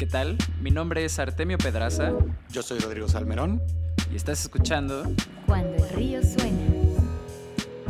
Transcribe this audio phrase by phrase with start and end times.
[0.00, 0.38] ¿Qué tal?
[0.62, 2.14] Mi nombre es Artemio Pedraza.
[2.48, 3.60] Yo soy Rodrigo Salmerón.
[4.10, 5.02] Y estás escuchando
[5.44, 6.58] Cuando el río suena.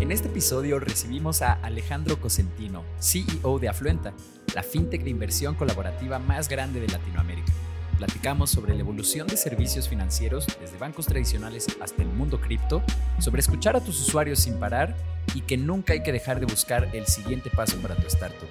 [0.00, 4.12] En este episodio recibimos a Alejandro Cosentino, CEO de Afluenta,
[4.56, 7.52] la fintech de inversión colaborativa más grande de Latinoamérica.
[7.96, 12.82] Platicamos sobre la evolución de servicios financieros desde bancos tradicionales hasta el mundo cripto,
[13.20, 14.96] sobre escuchar a tus usuarios sin parar
[15.36, 18.48] y que nunca hay que dejar de buscar el siguiente paso para tu startup.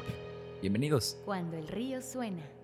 [0.62, 1.18] Bienvenidos.
[1.26, 2.59] Cuando el río suena.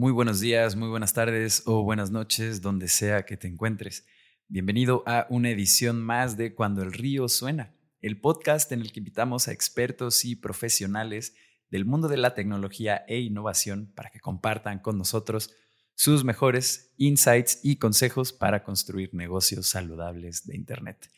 [0.00, 4.06] Muy buenos días, muy buenas tardes o buenas noches, donde sea que te encuentres.
[4.48, 9.00] Bienvenido a una edición más de Cuando el río suena, el podcast en el que
[9.00, 11.34] invitamos a expertos y profesionales
[11.68, 15.54] del mundo de la tecnología e innovación para que compartan con nosotros
[15.94, 21.10] sus mejores insights y consejos para construir negocios saludables de Internet.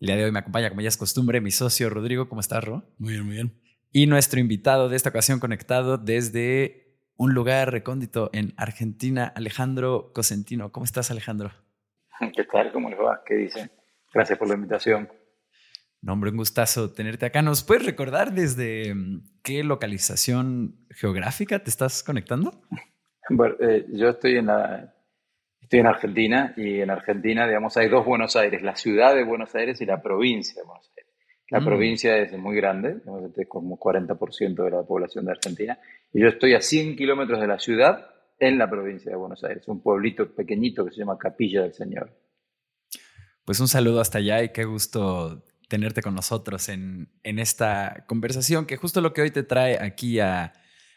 [0.00, 2.28] El día de hoy me acompaña, como ya es costumbre, mi socio Rodrigo.
[2.28, 2.84] ¿Cómo estás, Ro?
[2.98, 3.62] Muy bien, muy bien.
[3.92, 6.87] Y nuestro invitado de esta ocasión conectado desde
[7.18, 10.70] un lugar recóndito en Argentina, Alejandro Cosentino.
[10.70, 11.50] ¿Cómo estás, Alejandro?
[12.34, 12.72] ¿Qué tal?
[12.72, 13.22] ¿Cómo les va?
[13.26, 13.70] ¿Qué dicen?
[14.14, 15.08] Gracias por la invitación.
[16.00, 17.42] No, hombre, un gustazo tenerte acá.
[17.42, 22.62] ¿Nos puedes recordar desde mm, qué localización geográfica te estás conectando?
[23.28, 24.94] Bueno, eh, yo estoy en, la,
[25.60, 29.54] estoy en Argentina y en Argentina, digamos, hay dos Buenos Aires, la ciudad de Buenos
[29.56, 30.97] Aires y la provincia de Buenos Aires.
[31.50, 31.64] La Mm.
[31.64, 32.96] provincia es muy grande,
[33.26, 35.78] este es como 40% de la población de Argentina,
[36.12, 39.66] y yo estoy a 100 kilómetros de la ciudad en la provincia de Buenos Aires,
[39.66, 42.10] un pueblito pequeñito que se llama Capilla del Señor.
[43.44, 48.66] Pues un saludo hasta allá y qué gusto tenerte con nosotros en, en esta conversación,
[48.66, 50.52] que justo lo que hoy te trae aquí a,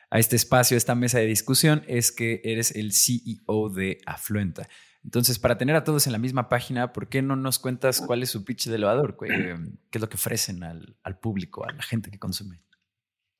[0.09, 4.67] a este espacio, esta mesa de discusión, es que eres el CEO de Afluenta.
[5.03, 8.21] Entonces, para tener a todos en la misma página, ¿por qué no nos cuentas cuál
[8.21, 9.17] es su pitch de elevador?
[9.17, 9.55] ¿Qué,
[9.91, 12.57] es lo que ofrecen al, al público, a la gente que consume?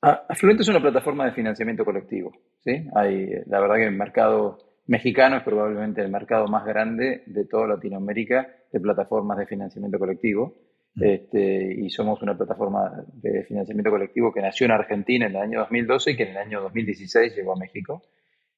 [0.02, 2.32] Ah, Afluente es una plataforma de financiamiento colectivo.
[2.58, 2.88] ¿sí?
[2.96, 7.68] Hay, la verdad que el mercado mexicano es probablemente el mercado más grande de toda
[7.68, 10.56] Latinoamérica de plataformas de financiamiento colectivo.
[10.96, 11.04] Mm.
[11.04, 15.60] Este, y somos una plataforma de financiamiento colectivo que nació en Argentina en el año
[15.60, 18.02] 2012 y que en el año 2016 llegó a México.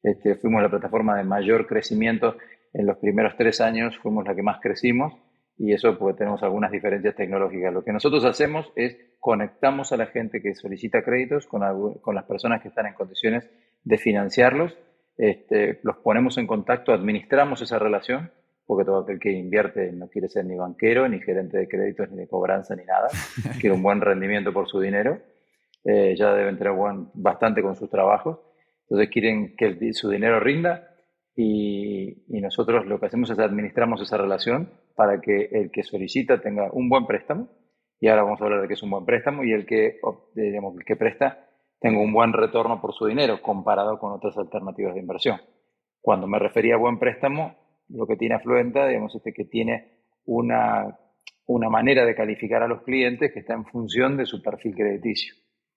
[0.02, 2.36] Este, fuimos la plataforma de mayor crecimiento
[2.74, 5.14] en los primeros tres años, fuimos la que más crecimos
[5.56, 7.72] y eso porque tenemos algunas diferencias tecnológicas.
[7.72, 12.14] Lo que nosotros hacemos es conectamos a la gente que solicita créditos con, algu- con
[12.14, 13.48] las personas que están en condiciones
[13.84, 14.76] de financiarlos,
[15.16, 18.32] este, los ponemos en contacto, administramos esa relación,
[18.66, 22.16] porque todo aquel que invierte no quiere ser ni banquero, ni gerente de créditos, ni
[22.18, 23.08] de cobranza, ni nada,
[23.60, 25.20] quiere un buen rendimiento por su dinero,
[25.84, 28.40] eh, ya deben tener buen- bastante con sus trabajos,
[28.82, 30.88] entonces quieren que el su dinero rinda
[31.36, 36.40] y, y nosotros lo que hacemos es administramos esa relación para que el que solicita
[36.40, 37.48] tenga un buen préstamo,
[38.00, 39.98] y ahora vamos a hablar de qué es un buen préstamo, y el que,
[40.34, 41.48] digamos, el que presta
[41.80, 45.40] tenga un buen retorno por su dinero comparado con otras alternativas de inversión.
[46.00, 47.56] Cuando me refería a buen préstamo,
[47.88, 50.98] lo que tiene Afluenta, digamos, es que tiene una,
[51.46, 55.34] una manera de calificar a los clientes que está en función de su perfil crediticio.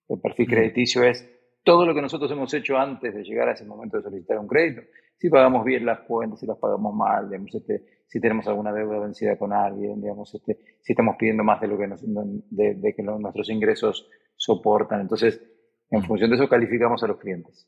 [0.08, 0.52] El perfil Mm.
[0.52, 1.30] crediticio es
[1.64, 4.48] todo lo que nosotros hemos hecho antes de llegar a ese momento de solicitar un
[4.48, 4.82] crédito.
[5.18, 9.00] Si pagamos bien las cuentas, si las pagamos mal, digamos, este, si tenemos alguna deuda
[9.00, 12.94] vencida con alguien, digamos, este, si estamos pidiendo más de lo que, nos- de, de
[12.96, 15.02] que nuestros ingresos soportan.
[15.02, 15.42] Entonces,
[15.90, 17.68] en función de eso calificamos a los clientes.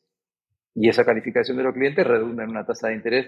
[0.75, 3.27] Y esa calificación de los clientes redunda en una tasa de interés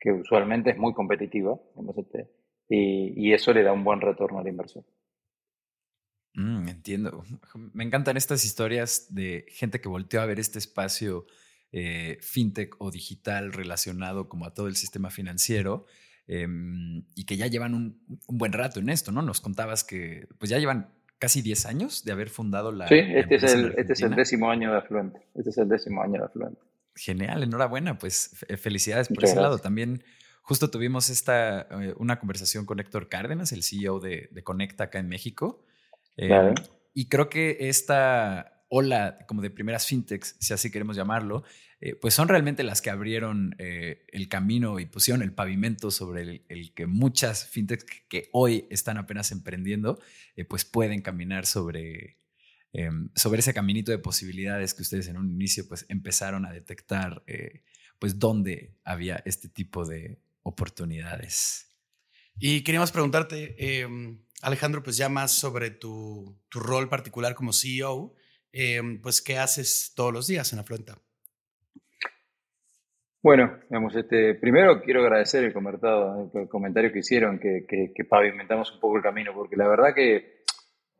[0.00, 2.30] que usualmente es muy competitiva, digamos, este,
[2.68, 4.84] y, y eso le da un buen retorno a la inversión.
[6.34, 7.24] Mm, entiendo.
[7.72, 11.26] Me encantan estas historias de gente que volteó a ver este espacio
[11.72, 15.86] eh, fintech o digital relacionado como a todo el sistema financiero
[16.26, 19.22] em, y que ya llevan un, un buen rato en esto, ¿no?
[19.22, 22.86] Nos contabas que pues ya llevan casi 10 años de haber fundado la.
[22.88, 25.20] Sí, este es, el, este es el décimo año de Afluente.
[25.34, 26.60] Este es el décimo año de Afluente.
[26.94, 29.58] Genial, enhorabuena, pues fe- felicidades por ese lado.
[29.58, 30.02] También
[30.42, 34.98] justo tuvimos esta, eh, una conversación con Héctor Cárdenas, el CEO de, de Conecta acá
[34.98, 35.64] en México.
[36.16, 36.54] Eh, Claro.
[36.94, 41.44] Y creo que esta ola como de primeras fintechs, si así queremos llamarlo,
[41.80, 46.44] eh, pues son realmente las que abrieron eh, el camino y pusieron el pavimento sobre
[46.48, 50.00] el, que muchas fintechs que, hoy están apenas emprendiendo,
[50.36, 52.18] eh, pues pueden caminar sobre,
[52.72, 57.22] eh, sobre ese caminito de posibilidades que ustedes en un inicio pues empezaron a detectar
[57.98, 61.68] pues dónde había este tipo de oportunidades.
[62.40, 63.88] Y queríamos preguntarte, eh,
[64.42, 68.14] Alejandro, pues ya más sobre tu, tu rol particular como CEO,
[68.52, 70.98] eh, pues qué haces todos los días en Afluenta.
[73.22, 78.04] Bueno, digamos, este, primero quiero agradecer el comentario, el comentario que hicieron, que, que- que
[78.04, 80.38] pavimentamos un poco el camino, porque la verdad que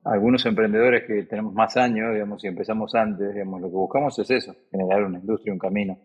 [0.04, 4.30] algunos emprendedores que tenemos más años, digamos, y empezamos antes, digamos, lo que buscamos es
[4.30, 5.98] eso, generar una industria, un camino,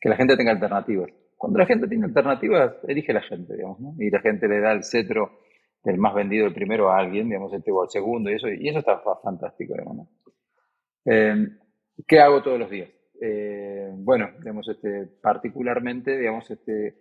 [0.00, 1.10] que la gente tenga alternativas.
[1.36, 3.94] Cuando la gente tiene alternativas, elige la gente, digamos, ¿no?
[3.98, 5.40] Y la gente le da el cetro
[5.84, 8.68] del más vendido el primero a alguien, digamos, este o al segundo, y eso, y
[8.68, 10.08] eso está fantástico, digamos.
[11.10, 11.48] Eh,
[12.06, 12.90] ¿Qué hago todos los días?
[13.20, 16.94] Eh, bueno, digamos, este, particularmente, digamos, este,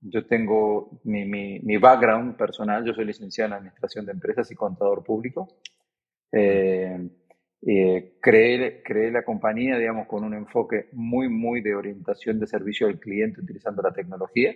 [0.00, 4.54] yo tengo mi, mi, mi, background personal, yo soy licenciado en Administración de Empresas y
[4.54, 5.48] Contador Público.
[6.30, 7.08] Eh,
[7.66, 12.86] eh, creé, creé, la compañía, digamos, con un enfoque muy, muy de orientación de servicio
[12.86, 14.54] al cliente utilizando la tecnología.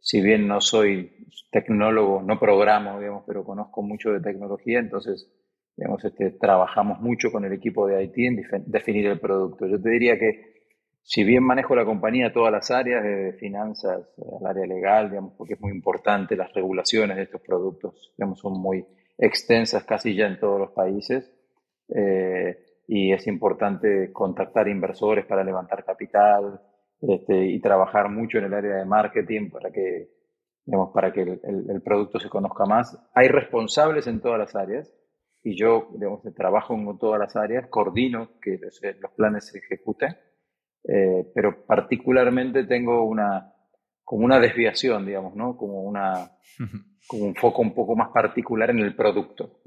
[0.00, 5.30] Si bien no soy tecnólogo, no programo, digamos, pero conozco mucho de tecnología, entonces,
[5.76, 9.66] digamos, este, trabajamos mucho con el equipo de IT en definir el producto.
[9.66, 10.52] Yo te diría que
[11.02, 14.08] si bien manejo la compañía todas las áreas, de finanzas,
[14.40, 18.60] al área legal, digamos, porque es muy importante, las regulaciones de estos productos, digamos, son
[18.60, 18.86] muy
[19.18, 21.28] extensas casi ya en todos los países,
[21.88, 26.60] eh, y es importante contactar inversores para levantar capital
[27.00, 30.08] este, y trabajar mucho en el área de marketing para que,
[30.64, 32.96] digamos, para que el, el, producto se conozca más.
[33.14, 34.92] Hay responsables en todas las áreas
[35.44, 40.16] y yo, digamos, trabajo en todas las áreas, coordino que los, los planes se ejecuten
[40.84, 43.54] eh, pero particularmente tengo una,
[44.04, 45.56] como una desviación, digamos, ¿no?
[45.56, 46.32] Como, una,
[47.06, 49.60] como un foco un poco más particular en el producto.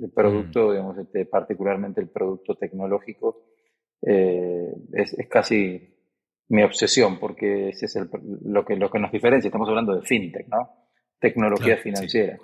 [0.00, 0.70] El producto, mm.
[0.70, 3.44] digamos, este, particularmente el producto tecnológico,
[4.00, 5.94] eh, es, es, casi
[6.48, 8.08] mi obsesión, porque ese es el,
[8.44, 9.48] lo, que, lo que nos diferencia.
[9.48, 10.70] Estamos hablando de fintech, ¿no?
[11.20, 12.36] Tecnología financiera.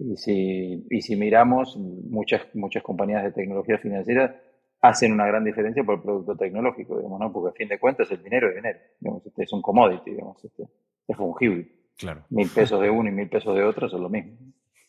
[0.00, 4.42] Y, si, y si miramos, muchas, muchas compañías de tecnología financiera
[4.80, 7.32] hacen una gran diferencia por el producto tecnológico, digamos, ¿no?
[7.32, 10.42] Porque a fin de cuentas el dinero es dinero, digamos, este es un commodity, digamos,
[10.42, 10.64] este,
[11.06, 11.68] es fungible.
[11.98, 12.24] Claro.
[12.30, 14.38] Mil pesos de uno y mil pesos de otro son lo mismo.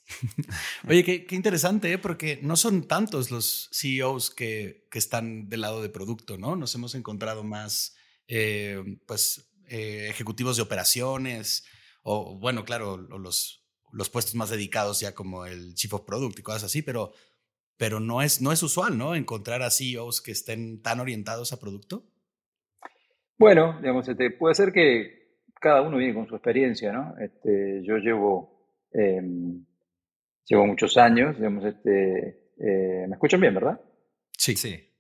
[0.87, 1.97] Oye, qué, qué, interesante, ¿eh?
[1.97, 6.55] porque no son tantos los CEOs que, que, están del lado de producto, ¿no?
[6.55, 7.97] Nos hemos encontrado más,
[8.27, 11.65] eh, pues, eh, ejecutivos de operaciones,
[12.03, 13.60] o bueno, claro, los,
[13.93, 17.13] los puestos más dedicados ya como el Chief of Product y cosas así, pero
[17.81, 19.15] pero no es, no es usual, ¿no?
[19.15, 22.03] Encontrar a CEOs que estén tan orientados a producto.
[23.39, 27.15] Bueno, digamos, este, puede ser que cada uno viene con su experiencia, ¿no?
[27.17, 29.65] Este, yo llevo, em,
[30.45, 33.81] llevo muchos años, digamos, este, eh, ¿me escuchan bien, verdad?
[34.37, 34.90] Sí, sí.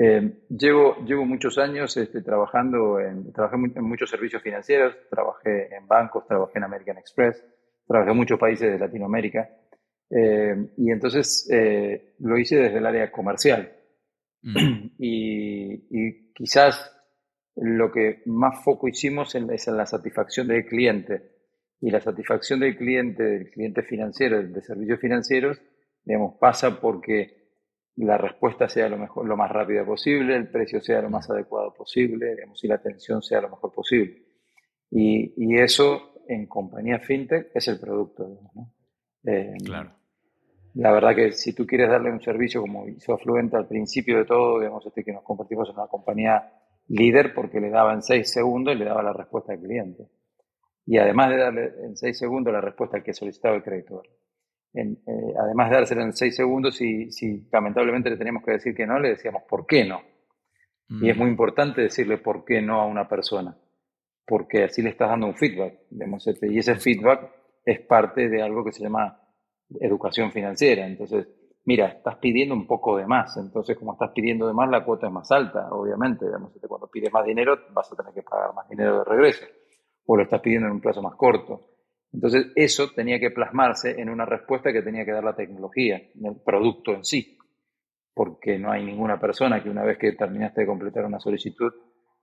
[0.00, 5.88] Eh, llevo, llevo muchos años este, trabajando en, trabajé en muchos servicios financieros, trabajé en
[5.88, 7.44] bancos, trabajé en American Express,
[7.84, 9.48] trabajé en muchos países de Latinoamérica.
[10.10, 13.72] Eh, y entonces eh, lo hice desde el área comercial.
[14.42, 14.88] Mm.
[15.00, 16.94] Y, quizás
[17.56, 21.32] lo que más foco hicimos es en la satisfacción del cliente.
[21.80, 25.60] Y la satisfacción del cliente, del cliente financiero, de servicios financieros,
[26.04, 27.37] digamos, pasa porque
[28.04, 31.74] la respuesta sea lo, mejor, lo más rápida posible, el precio sea lo más adecuado
[31.74, 34.22] posible, digamos, y la atención sea lo mejor posible.
[34.90, 38.40] Y, y eso en compañía fintech es el producto.
[38.54, 38.72] ¿no?
[39.24, 39.92] Eh, claro.
[40.74, 44.24] La verdad que si tú quieres darle un servicio como hizo Afluente al principio de
[44.24, 46.52] todo, digamos, este que nos compartimos en una compañía
[46.88, 50.08] líder porque le daba en seis segundos y le daba la respuesta al cliente.
[50.86, 54.08] Y además de darle en seis segundos la respuesta al que solicitaba el creditor.
[54.72, 58.74] En, eh, además de dársela en seis segundos, si, si lamentablemente le teníamos que decir
[58.74, 60.00] que no, le decíamos por qué no.
[60.88, 61.20] Y es mm.
[61.20, 63.56] muy importante decirle por qué no a una persona,
[64.26, 65.80] porque así le estás dando un feedback.
[66.26, 67.30] Este, y ese feedback
[67.64, 69.20] es parte de algo que se llama
[69.80, 70.86] educación financiera.
[70.86, 71.28] Entonces,
[71.64, 73.36] mira, estás pidiendo un poco de más.
[73.36, 76.24] Entonces, como estás pidiendo de más, la cuota es más alta, obviamente.
[76.24, 79.44] Digamos, este, cuando pides más dinero, vas a tener que pagar más dinero de regreso.
[80.06, 81.77] O lo estás pidiendo en un plazo más corto.
[82.12, 86.26] Entonces, eso tenía que plasmarse en una respuesta que tenía que dar la tecnología, en
[86.26, 87.36] el producto en sí.
[88.14, 91.72] Porque no hay ninguna persona que una vez que terminaste de completar una solicitud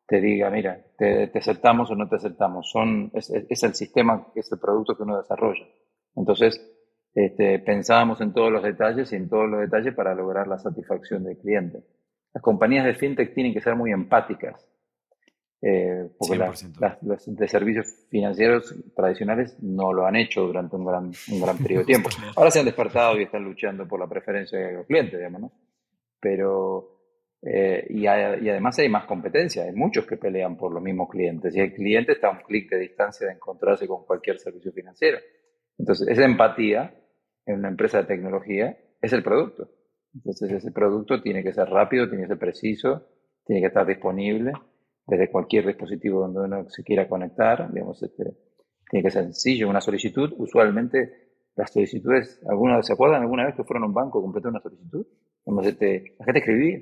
[0.07, 2.69] te diga, mira, te, aceptamos o no te aceptamos.
[2.69, 5.65] Son, es, es el sistema, es el producto que uno desarrolla.
[6.15, 6.59] Entonces,
[7.15, 11.23] este, pensábamos en todos los detalles y en todos los detalles para lograr la satisfacción
[11.23, 11.83] del cliente.
[12.33, 14.69] Las compañías de fintech tienen que ser muy empáticas,
[15.67, 16.63] eh, porque las,
[17.01, 21.79] las, de servicios financieros tradicionales no lo han hecho durante un gran, un gran periodo
[21.79, 22.09] de tiempo.
[22.35, 25.51] Ahora se han despertado y están luchando por la preferencia de los clientes, digamos, ¿no?
[26.19, 26.99] Pero,
[27.41, 31.55] eh, y, y, además hay más competencia, hay muchos que pelean por los mismos clientes
[31.55, 35.17] y el cliente está a un clic de distancia de encontrarse con cualquier servicio financiero.
[35.79, 36.93] Entonces, esa empatía
[37.47, 39.67] en una empresa de tecnología es el producto.
[40.13, 43.07] Entonces ese producto tiene que ser rápido, tiene que ser preciso,
[43.45, 44.53] tiene que estar disponible
[45.07, 48.23] desde cualquier dispositivo donde uno se quiera conectar, digamos, este,
[48.89, 49.69] tiene que ser sencillo.
[49.69, 51.23] Una solicitud usualmente
[51.55, 54.61] las solicitudes, ¿alguna, ¿se acuerdan alguna vez que fueron a un banco a completar una
[54.61, 55.05] solicitud?
[55.63, 56.79] Este, la gente escribía.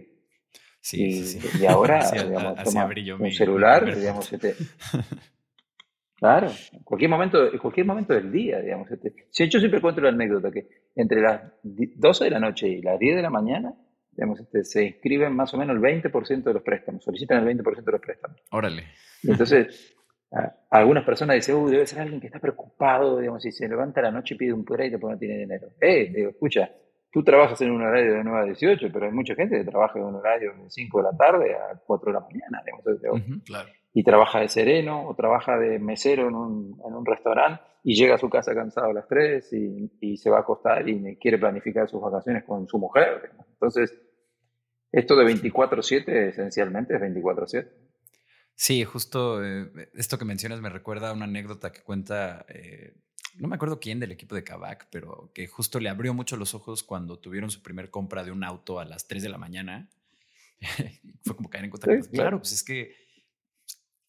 [0.81, 1.63] Sí, y, sí, sí.
[1.63, 4.55] y ahora, Hacía- digamos, toma un mi- mi celular, primer digamos, este,
[6.15, 8.89] claro, en cualquier momento, en cualquier momento del día, digamos.
[8.91, 9.13] Este.
[9.49, 12.99] Yo siempre cuento la anécdota que entre las di- 12 de la noche y las
[12.99, 13.73] 10 de la mañana,
[14.15, 17.83] digamos, este, se inscriben más o menos el 20% de los préstamos, solicitan el 20%
[17.83, 18.37] de los préstamos.
[18.51, 18.83] Órale.
[19.23, 19.95] Y entonces,
[20.31, 23.99] a- algunas personas dicen, uy, debe ser alguien que está preocupado, digamos, y se levanta
[24.01, 25.67] a la noche y pide un crédito porque no tiene dinero.
[25.81, 26.69] Eh, digo, escucha,
[27.11, 29.99] tú trabajas en un horario de 9 a 18, pero hay mucha gente que trabaja
[29.99, 33.15] en un horario de 5 de la tarde a 4 de la mañana, digamos, o-
[33.15, 33.43] Ujú.
[33.45, 33.69] Claro.
[33.95, 38.15] y trabaja de sereno o trabaja de mesero en un, en un restaurante y llega
[38.15, 41.37] a su casa cansado a las 3 y, y se va a acostar y quiere
[41.37, 43.21] planificar sus vacaciones con su mujer.
[43.21, 43.45] digamos.
[43.51, 43.93] Entonces,
[44.91, 47.67] esto de 24/7 esencialmente es 24/7.
[48.55, 52.93] Sí, justo eh, esto que mencionas me recuerda a una anécdota que cuenta, eh,
[53.35, 56.53] no me acuerdo quién del equipo de Kavak, pero que justo le abrió mucho los
[56.53, 59.89] ojos cuando tuvieron su primer compra de un auto a las 3 de la mañana.
[61.25, 62.95] Fue como caer en cuenta, Sí, pues, claro, pues es que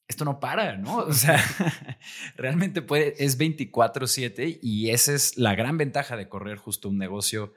[0.09, 0.99] esto no para, ¿no?
[0.99, 1.39] O sea,
[2.37, 7.55] realmente puede, es 24/7 y esa es la gran ventaja de correr justo un negocio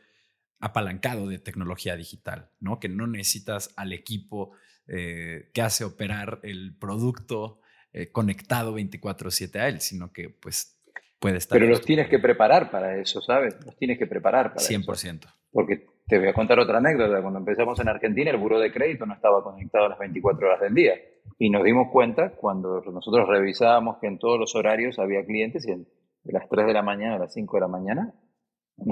[0.59, 2.79] apalancado de tecnología digital, ¿no?
[2.79, 4.51] Que no necesitas al equipo
[4.87, 7.59] eh, que hace operar el producto
[7.93, 10.79] eh, conectado 24/7 a él, sino que pues
[11.19, 11.57] puede estar...
[11.57, 13.55] Pero los tienes que preparar para eso, ¿sabes?
[13.65, 14.73] Los tienes que preparar para eso.
[14.73, 15.25] 100%.
[15.51, 17.21] Porque te voy a contar otra anécdota.
[17.21, 20.61] Cuando empezamos en Argentina, el buró de crédito no estaba conectado a las 24 horas
[20.61, 20.93] del día.
[21.39, 25.71] Y nos dimos cuenta cuando nosotros revisábamos que en todos los horarios había clientes y
[25.71, 25.87] en-
[26.23, 28.13] de las 3 de la mañana a las 5 de la mañana.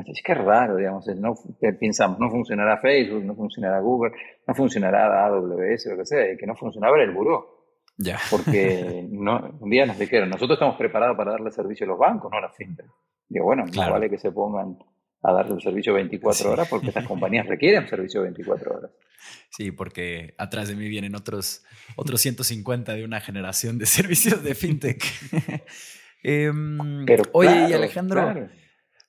[0.08, 1.06] Es que es raro, digamos.
[1.20, 4.14] No, que pensamos, no funcionará Facebook, no funcionará Google,
[4.48, 6.32] no funcionará AWS, lo que sea.
[6.32, 7.66] Y que no funcionaba el buró.
[7.98, 8.18] Ya.
[8.32, 12.32] Porque no, un día nos dijeron, nosotros estamos preparados para darle servicio a los bancos,
[12.32, 12.88] no a las fintech.
[13.30, 13.90] Digo, bueno, Claro.
[13.90, 14.78] no vale que se pongan
[15.24, 16.48] a darle el servicio 24 Sí.
[16.48, 18.92] horas porque estas compañías requieren servicio 24 horas.
[19.50, 21.64] Sí, porque atrás de mí vienen otros,
[21.96, 25.04] otros 150 de una generación de servicios de fintech.
[26.28, 28.50] Em, Pero oye, y Alejandro, claro.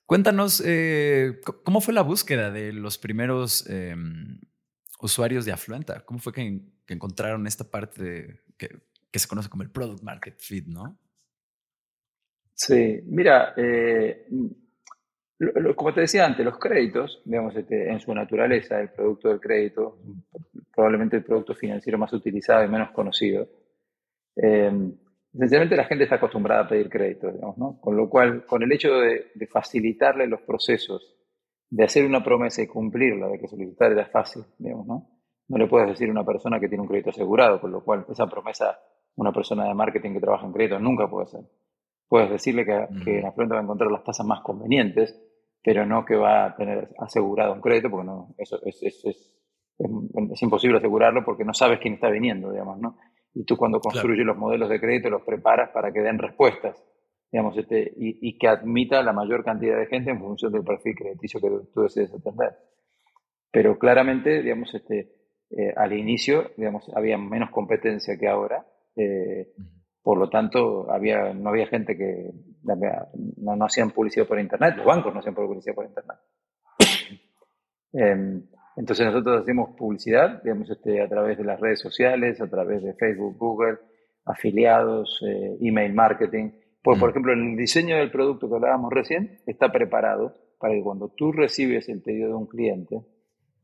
[0.05, 4.39] cuéntanos, eh, ¿cómo fue la búsqueda de los primeros em,
[4.99, 6.05] usuarios de Afluenta?
[6.05, 8.69] ¿Cómo fue que, en- que encontraron esta parte de- que,
[9.09, 10.99] que se conoce como el Product Market Fit, no?
[12.53, 14.27] Sí, mira, eh,
[15.39, 19.29] lo- lo- como te decía antes, los créditos, digamos, este, en su naturaleza, el producto
[19.29, 19.97] del crédito,
[20.73, 23.47] probablemente el producto financiero más utilizado y menos conocido.
[24.35, 24.71] Eh,
[25.33, 27.79] esencialmente la gente está acostumbrada a pedir crédito, digamos, ¿no?
[27.79, 31.15] Con lo cual, con el hecho de, de facilitarle los procesos,
[31.69, 35.09] de hacer una promesa y cumplirla, de que solicitar era fácil, digamos, ¿no?
[35.49, 38.05] No le puedes decir a una persona que tiene un crédito asegurado, con lo cual
[38.09, 38.79] esa promesa,
[39.15, 41.41] una persona de marketing que trabaja en crédito nunca puede hacer.
[42.07, 43.03] Puedes decirle que, Mm.
[43.03, 45.19] que en la frente va a encontrar las tasas más convenientes,
[45.63, 49.35] pero no que va a tener asegurado un crédito, porque no, eso es, es, es,
[49.77, 49.89] es,
[50.31, 52.97] es imposible asegurarlo porque no sabes quién está viniendo, digamos, ¿no?
[53.33, 56.83] Y tú cuando construyes los modelos de crédito los preparas para que den respuestas,
[57.31, 60.95] digamos, este, y, y que admita la mayor cantidad de gente en función del perfil
[60.95, 62.55] crediticio que tú desees atender.
[63.51, 65.11] Pero claramente, digamos, este,
[65.51, 68.65] eh, al inicio, digamos, había menos competencia que ahora.
[68.95, 69.53] eh,
[70.01, 72.31] por lo tanto, había, no había gente que
[72.75, 76.17] no, no hacían publicidad por Internet, los bancos no hacían publicidad por Internet.
[77.93, 78.41] Eh,
[78.77, 82.93] entonces nosotros hacemos publicidad, digamos, este, a través de las redes sociales, a través de
[82.93, 83.79] Facebook, Google,
[84.23, 86.51] afiliados, eh, email marketing.
[86.83, 91.09] Pues, por ejemplo, el diseño del producto que hablábamos recién está preparado para que cuando
[91.09, 93.01] tú recibes el pedido de un cliente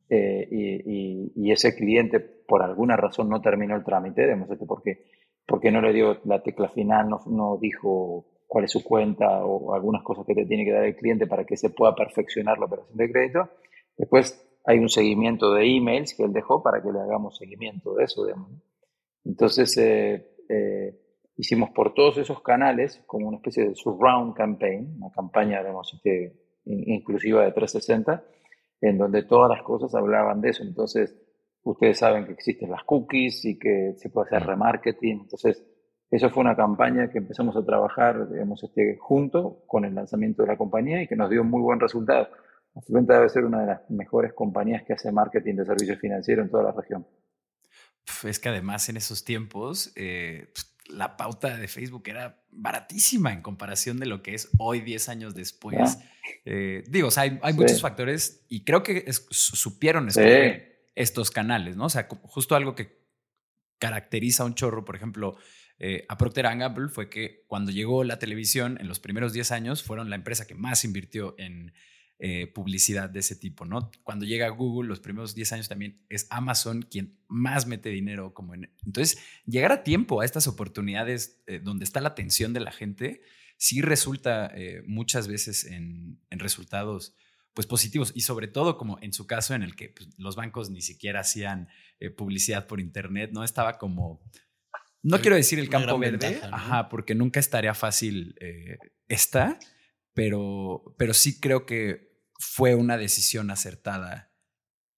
[0.10, 4.66] eh, y, y, y, ese cliente por alguna razón no terminó el trámite, digamos, este,
[4.66, 5.06] porque,
[5.46, 9.74] porque no le dio la tecla final, no, no dijo cuál es su cuenta o
[9.74, 12.66] algunas cosas que te tiene que dar el cliente para que se pueda perfeccionar la
[12.66, 13.50] operación de crédito.
[13.98, 18.04] Después hay un seguimiento de emails que él dejó para que le hagamos seguimiento de
[18.04, 18.24] eso.
[18.24, 18.52] Digamos.
[19.26, 20.96] Entonces, eh, eh,
[21.36, 26.40] hicimos por todos esos canales como una especie de surround campaign, una campaña, digamos, este,
[26.66, 28.24] inclusiva de 360,
[28.82, 30.62] en donde todas las cosas hablaban de eso.
[30.62, 31.18] Entonces,
[31.64, 35.22] ustedes saben que existen las cookies y que se puede hacer remarketing.
[35.22, 35.66] Entonces,
[36.15, 40.50] eso fue una campaña que empezamos a trabajar, digamos, este, junto con el lanzamiento de
[40.50, 42.29] la compañía y que nos dio muy buen resultado.
[42.75, 46.51] Afluenta debe ser una de las mejores compañías que hace marketing de servicios financieros en
[46.51, 47.08] toda la región.
[48.24, 50.51] Es que además en esos tiempos eh,
[50.89, 55.34] la pauta de Facebook era baratísima en comparación de lo que es hoy, 10 años
[55.36, 55.77] después.
[55.79, 56.03] Ah.
[56.46, 57.60] Eh, digo, o sea, hay, hay Sí.
[57.60, 61.86] muchos factores y creo que es- supieron escoger estos canales, ¿no?
[61.86, 63.01] O sea, justo algo que
[63.79, 65.36] caracteriza a un chorro, por ejemplo,
[65.80, 69.84] eh, a Procter Gamble fue que cuando llegó la televisión, en los primeros 10 años,
[69.84, 71.74] fueron la empresa que más invirtió en
[72.20, 73.92] eh, publicidad de ese tipo, ¿no?
[74.03, 78.53] Cuando llega Google, los primeros 10 años también es Amazon quien más mete dinero como
[78.53, 78.72] en...
[78.86, 83.22] Entonces, llegar a tiempo a estas oportunidades eh, donde está la atención de la gente,
[83.58, 84.51] sí resulta
[84.86, 87.15] muchas veces en, resultados
[87.53, 90.70] pues positivos y sobre todo como en su caso en el que pues, los bancos
[90.70, 91.70] ni siquiera hacían
[92.18, 94.22] publicidad por internet, no estaba como
[95.04, 99.60] no quiero decir el campo verde, ajá, porque nunca estaría fácil eh, esta,
[100.14, 104.32] pero, pero sí creo que fue una decisión acertada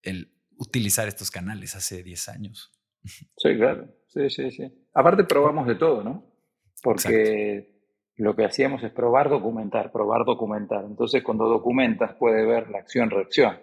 [0.04, 2.72] el utilizar estos canales hace 10 años.
[3.04, 3.88] Sí, claro.
[4.08, 4.88] Sí, sí, sí.
[4.94, 6.26] Aparte probamos de todo, ¿no?
[6.82, 7.82] Porque
[8.16, 10.86] lo que hacíamos es probar, documentar, probar, documentar.
[10.86, 13.60] Entonces, cuando documentas, puede ver la acción-reacción.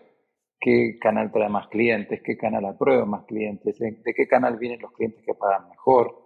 [0.61, 2.21] ¿Qué canal trae más clientes?
[2.23, 3.79] ¿Qué canal aprueba más clientes?
[3.79, 6.22] ¿De qué canal vienen los clientes que pagan mejor?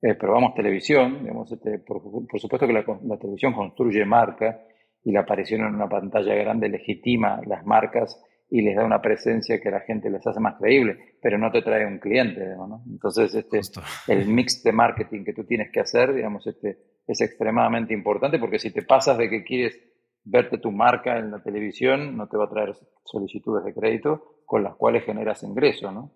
[0.00, 2.00] Eh, probamos televisión, digamos, este, por,
[2.40, 2.84] supuesto que la,
[3.18, 4.62] televisión construye marca
[5.02, 9.60] y la aparición en una pantalla grande legitima las marcas y les da una presencia
[9.60, 12.82] que a la gente les hace más creíble, pero no te trae un cliente, ¿no?
[12.88, 13.60] Entonces, este,
[14.12, 18.58] el mix de marketing que tú tienes que hacer, digamos, este, es extremadamente importante porque
[18.58, 19.78] si te pasas de que quieres
[20.24, 22.74] verte tu marca en la televisión, no te va a traer
[23.04, 26.12] solicitudes de crédito con las cuales generas ingreso, ¿no?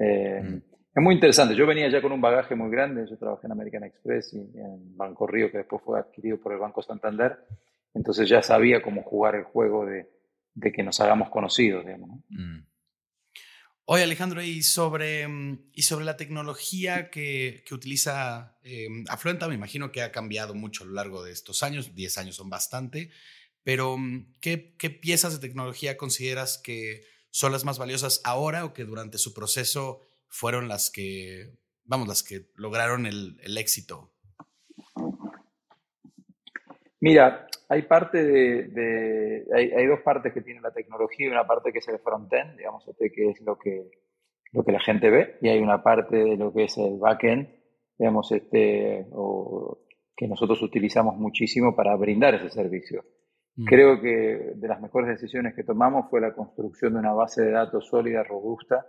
[0.00, 0.69] Eh, mm.
[0.94, 1.54] Es muy interesante.
[1.54, 3.06] Yo venía ya con un bagaje muy grande.
[3.08, 6.58] Yo trabajé en American Express y en Banco Río, que después fue adquirido por el
[6.58, 7.38] Banco Santander.
[7.94, 10.08] Entonces ya sabía cómo jugar el juego de,
[10.72, 11.84] que nos hagamos conocidos.
[11.84, 12.58] Digamos, mm.
[13.84, 19.92] Oye, Alejandro, y sobre, mm, y sobre la tecnología que, utiliza eh, Afluenta, me imagino
[19.92, 21.94] que ha cambiado mucho a lo largo de estos años.
[21.94, 23.10] Diez años son bastante.
[23.62, 28.72] Pero, mm, ¿qué, ¿qué piezas de tecnología consideras que son las más valiosas ahora o
[28.72, 31.52] que durante su proceso fueron las que,
[31.84, 34.12] vamos, las que lograron el, éxito?
[37.00, 41.88] Mira, hay parte de, hay, dos partes que tiene la tecnología, una parte que es
[41.88, 43.90] el front-end, digamos, este, que es lo que,
[44.52, 47.48] lo que la gente ve, y hay una parte de lo que es el back-end,
[47.98, 49.06] digamos, este,
[50.16, 53.04] que nosotros utilizamos muchísimo para brindar ese servicio.
[53.56, 53.64] Mm.
[53.64, 57.50] Creo que de las mejores decisiones que tomamos fue la construcción de una base de
[57.50, 58.86] datos sólida, robusta,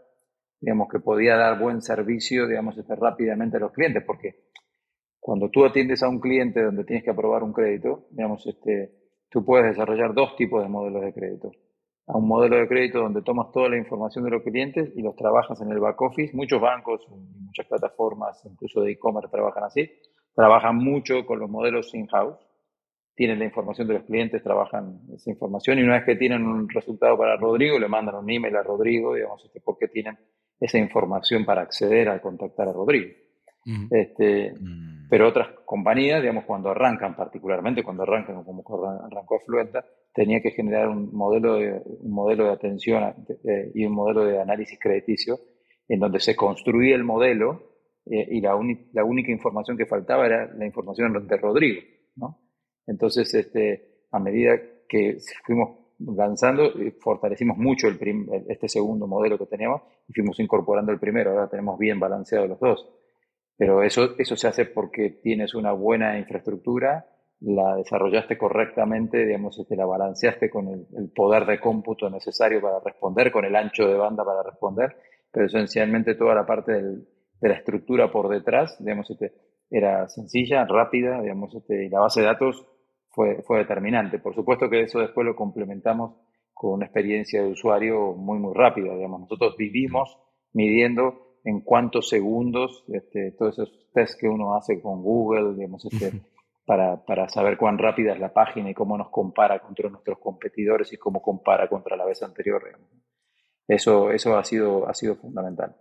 [0.62, 4.36] digamos, que podía dar buen servicio, digamos, este, rápidamente a los clientes, porque
[5.20, 8.92] cuando tú atiendes a un cliente donde tienes que aprobar un crédito, digamos, este,
[9.30, 11.52] tú puedes desarrollar dos tipos de modelos de crédito.
[12.08, 15.16] A un modelo de crédito donde tomas toda la información de los clientes y los
[15.16, 16.36] trabajas en el back office.
[16.36, 19.90] Muchos bancos, muchas plataformas, incluso de e-commerce, trabajan así.
[20.34, 22.38] Trabajan mucho con los modelos in-house.
[23.16, 26.68] Tienen la información de los clientes, trabajan esa información y una vez que tienen un
[26.68, 30.18] resultado para Rodrigo, le mandan un email a Rodrigo, digamos, este, porque tienen
[30.62, 33.12] esa información para acceder a contactar a Rodrigo.
[33.90, 35.10] este, mm.
[35.10, 38.64] Pero otras compañías, digamos, cuando arrancan, particularmente cuando arrancan como
[39.04, 43.14] arrancó Afluenta, tenía que generar un modelo de, un modelo de atención
[43.74, 45.40] y un modelo de análisis crediticio
[45.90, 47.72] en donde se construía el modelo
[48.06, 48.58] eh, y la,
[48.94, 51.82] la, única información que faltaba era la información de Rodrigo.
[52.16, 52.40] ¿no?
[52.88, 55.81] Entonces, este, a medida que fuimos
[56.16, 57.98] lanzando, fortalecimos mucho el
[58.48, 61.32] este segundo modelo que teníamos y fuimos incorporando el primero.
[61.32, 62.90] Ahora tenemos bien balanceados los dos.
[63.58, 67.06] Pero eso, eso se hace porque tienes una buena infraestructura,
[67.42, 72.80] la desarrollaste correctamente, digamos, te este, la balanceaste con el, poder de cómputo necesario para
[72.80, 74.96] responder, con el ancho de banda para responder,
[75.32, 79.34] pero esencialmente toda la parte de la estructura por detrás, digamos, este,
[79.70, 82.68] era sencilla, rápida, digamos, este, la base de datos
[83.12, 84.20] fue, fue determinante.
[84.20, 86.16] Por supuesto que eso después lo complementamos
[86.54, 88.94] con una experiencia de usuario muy, muy rápida.
[88.94, 89.22] Digamos.
[89.22, 90.18] Nosotros vivimos
[90.54, 96.22] midiendo en cuántos segundos este, todos esos tests que uno hace con Google, digamos, este,
[96.66, 100.94] para, para, saber cuán rápida es la página y cómo nos compara contra nuestros competidores
[100.94, 102.64] y cómo compara contra la vez anterior.
[103.68, 105.76] Eso, eso ha, sido, ha sido fundamental.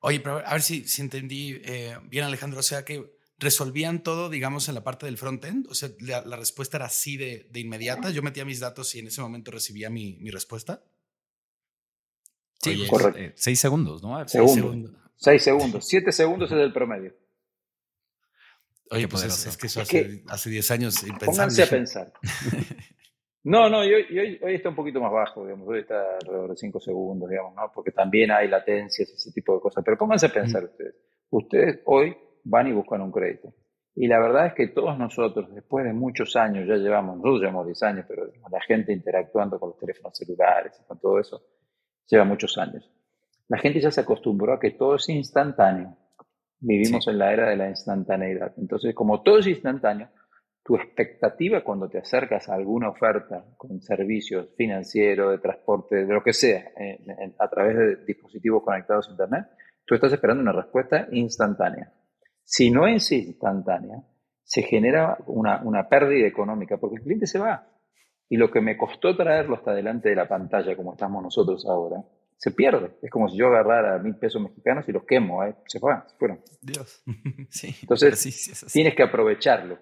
[0.00, 2.60] Oye, pero a ver si, si entendí eh, bien, Alejandro.
[2.60, 5.68] O sea que resolvían todo, digamos, en la parte del front-end?
[5.68, 8.10] O sea, la, respuesta era así de, inmediata.
[8.10, 10.82] Yo metía mis datos y en ese momento recibía mi, respuesta.
[12.60, 13.20] Sí, correcto.
[13.20, 14.26] Eh, seis segundos, ¿no?
[14.26, 14.92] Seis segundos.
[15.16, 15.86] Seis segundos.
[15.86, 17.14] Siete segundos es el promedio.
[18.90, 22.12] Oye, pues es, que eso hace, diez años Pónganse a pensar.
[23.46, 26.80] No, no, hoy, hoy, está un poquito más bajo, digamos, hoy está alrededor de cinco
[26.80, 27.70] segundos, digamos, ¿no?
[27.74, 29.84] Porque también hay latencias, ese tipo de cosas.
[29.84, 30.94] Pero pónganse a pensar ustedes.
[31.28, 33.52] Ustedes hoy van y buscan un crédito.
[33.96, 37.66] Y la verdad es que todos nosotros, después de muchos años, ya llevamos, nosotros llevamos
[37.66, 41.42] 10 años, pero la gente interactuando con los teléfonos celulares y con todo eso,
[42.08, 42.90] lleva muchos años.
[43.48, 45.96] La gente ya se acostumbró a que todo es instantáneo.
[46.58, 48.54] Vivimos en la era de la instantaneidad.
[48.56, 50.08] Entonces, como todo es instantáneo,
[50.64, 56.22] tu expectativa cuando te acercas a alguna oferta con servicios financieros, de transporte, de lo
[56.22, 56.64] que sea,
[57.38, 59.46] a través de dispositivos conectados a Internet,
[59.84, 61.92] tú estás esperando una respuesta instantánea.
[62.44, 64.04] Si no es instantánea,
[64.42, 67.66] se genera una, una pérdida económica porque el cliente se va.
[68.28, 72.02] Y lo que me costó traerlo hasta delante de la pantalla, como estamos nosotros ahora,
[72.36, 72.96] se pierde.
[73.02, 75.54] Es como si yo agarrara mil pesos mexicanos y los quemo, ¿eh?
[75.66, 76.40] se fueron.
[76.60, 77.02] Dios.
[77.48, 79.78] Sí, Entonces, tienes que aprovecharlo.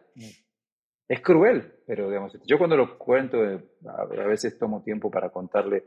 [1.08, 5.84] Es cruel, pero digamos, yo cuando lo cuento, eh, a, veces tomo tiempo para contarle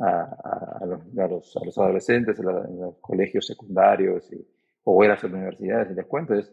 [0.00, 4.46] a, los, a los, adolescentes, a, los colegios secundarios y,
[4.88, 6.50] o voy a las universidades y les cuento, es,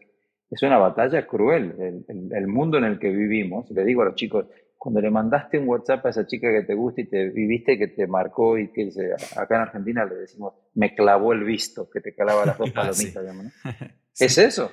[0.50, 2.04] es una batalla cruel.
[2.08, 5.60] El, el, mundo en el que vivimos, le digo a los chicos, cuando le mandaste
[5.60, 8.72] un WhatsApp a esa chica que te gusta y te viviste que te marcó y
[8.72, 8.90] que
[9.36, 12.82] acá en Argentina le decimos, me clavó el visto, que te calaba las dos ah,
[12.82, 13.52] palomitas, digamos, ¿no?
[14.20, 14.72] Es eso.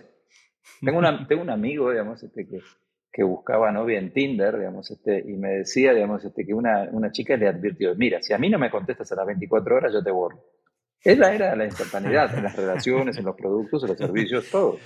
[0.81, 2.61] Tengo, una, tengo un amigo, digamos, este, que,
[3.13, 7.13] que buscaba novia en Tinder, digamos, este, y me decía, digamos, este, que una, una
[7.13, 10.03] chica le advirtió, mira, si a mí no me contestas a las 24 horas, yo
[10.03, 10.43] te borro.
[11.03, 14.51] Es la era de la instantaneidad, en las relaciones, en los productos, en los servicios,
[14.51, 14.79] todo.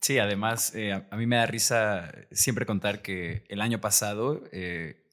[0.00, 5.04] Sí, además, eh, a mí me da risa siempre contar que el año pasado eh,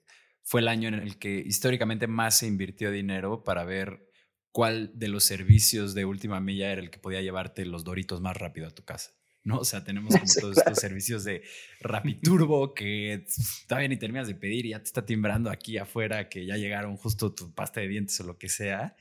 [0.44, 4.10] fue el año en el que históricamente más se invirtió dinero para ver
[4.52, 8.36] cuál de los servicios de última milla era el que podía llevarte los doritos más
[8.36, 9.12] rápido a tu casa.
[9.44, 9.58] ¿no?
[9.58, 11.44] O sea, tenemos como todos estos servicios de
[11.80, 13.26] Rapiturbo que
[13.68, 16.98] todavía ni terminas de pedir y ya te está timbrando aquí afuera que ya llegaron
[16.98, 18.96] justo tu pasta de dientes o lo que sea.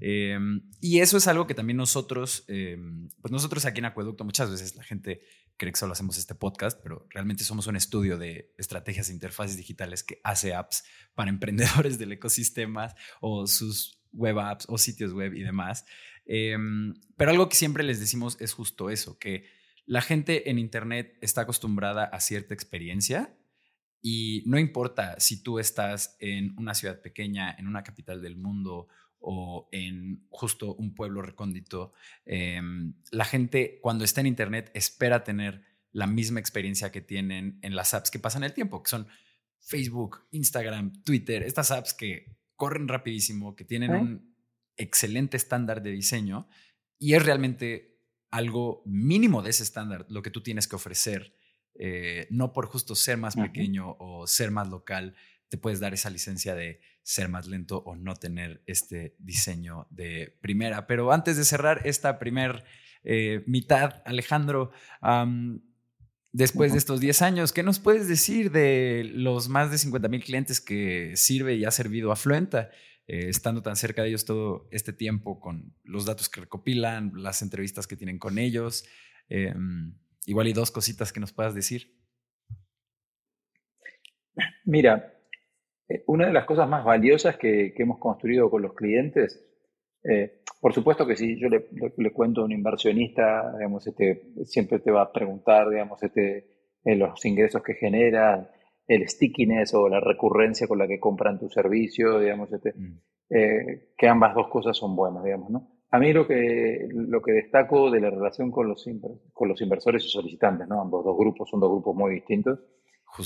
[0.00, 4.50] Em, y eso es algo que también nosotros, em, pues nosotros aquí en Acueducto, muchas
[4.50, 5.22] veces la gente
[5.56, 9.56] cree que solo hacemos este podcast, pero realmente somos un estudio de estrategias e interfaces
[9.56, 15.34] digitales que hace apps para emprendedores del ecosistema o sus web apps o sitios web
[15.34, 15.84] y demás.
[16.26, 19.46] Em, pero algo que siempre les decimos es justo eso, que
[19.86, 23.36] la gente en Internet está acostumbrada a cierta experiencia
[24.00, 28.88] y no importa si tú estás en una ciudad pequeña, en una capital del mundo
[29.22, 31.92] o en justo un pueblo recóndito,
[32.24, 37.76] em, la gente cuando está en Internet espera tener la misma experiencia que tienen en
[37.76, 39.06] las apps que pasan el tiempo, que son
[39.60, 44.34] Facebook, Instagram, Twitter, estas apps que corren rapidísimo, que tienen un
[44.76, 46.48] excelente estándar de diseño
[46.98, 47.98] y es realmente
[48.30, 51.34] algo mínimo de ese estándar lo que tú tienes que ofrecer,
[51.74, 55.14] eh, no por justo ser más pequeño o ser más local,
[55.48, 60.38] te puedes dar esa licencia de ser más lento o no tener este diseño de
[60.40, 60.86] primera.
[60.86, 62.64] Pero antes de cerrar esta primer
[63.04, 64.70] eh, mitad, Alejandro,
[66.32, 70.22] después de estos 10 años, ¿qué nos puedes decir de los más de 50 mil
[70.22, 72.70] clientes que sirve y ha servido a Fluenta?
[73.08, 77.42] Eh, estando tan cerca de ellos todo este tiempo con los datos que recopilan, las
[77.42, 78.84] entrevistas que tienen con ellos.
[79.28, 81.98] Em, igual y dos cositas que nos puedas decir.
[84.64, 85.12] Mira,
[86.06, 89.44] una de las cosas más valiosas que, hemos construido con los clientes,
[90.04, 94.90] eh, por supuesto que si yo le, cuento a un inversionista, digamos, este, siempre te
[94.90, 96.46] va a preguntar, digamos, este,
[96.84, 98.50] los ingresos que genera,
[98.86, 102.98] el stickiness o la recurrencia con la que compran tu servicio, digamos, este, mm.
[103.30, 105.68] eh, que ambas dos cosas son buenas, digamos, ¿no?
[105.90, 108.88] A mí lo que, lo que destaco de la relación con los,
[109.34, 110.80] con los inversores y solicitantes, ¿no?
[110.80, 112.60] Ambos dos grupos son dos grupos muy distintos.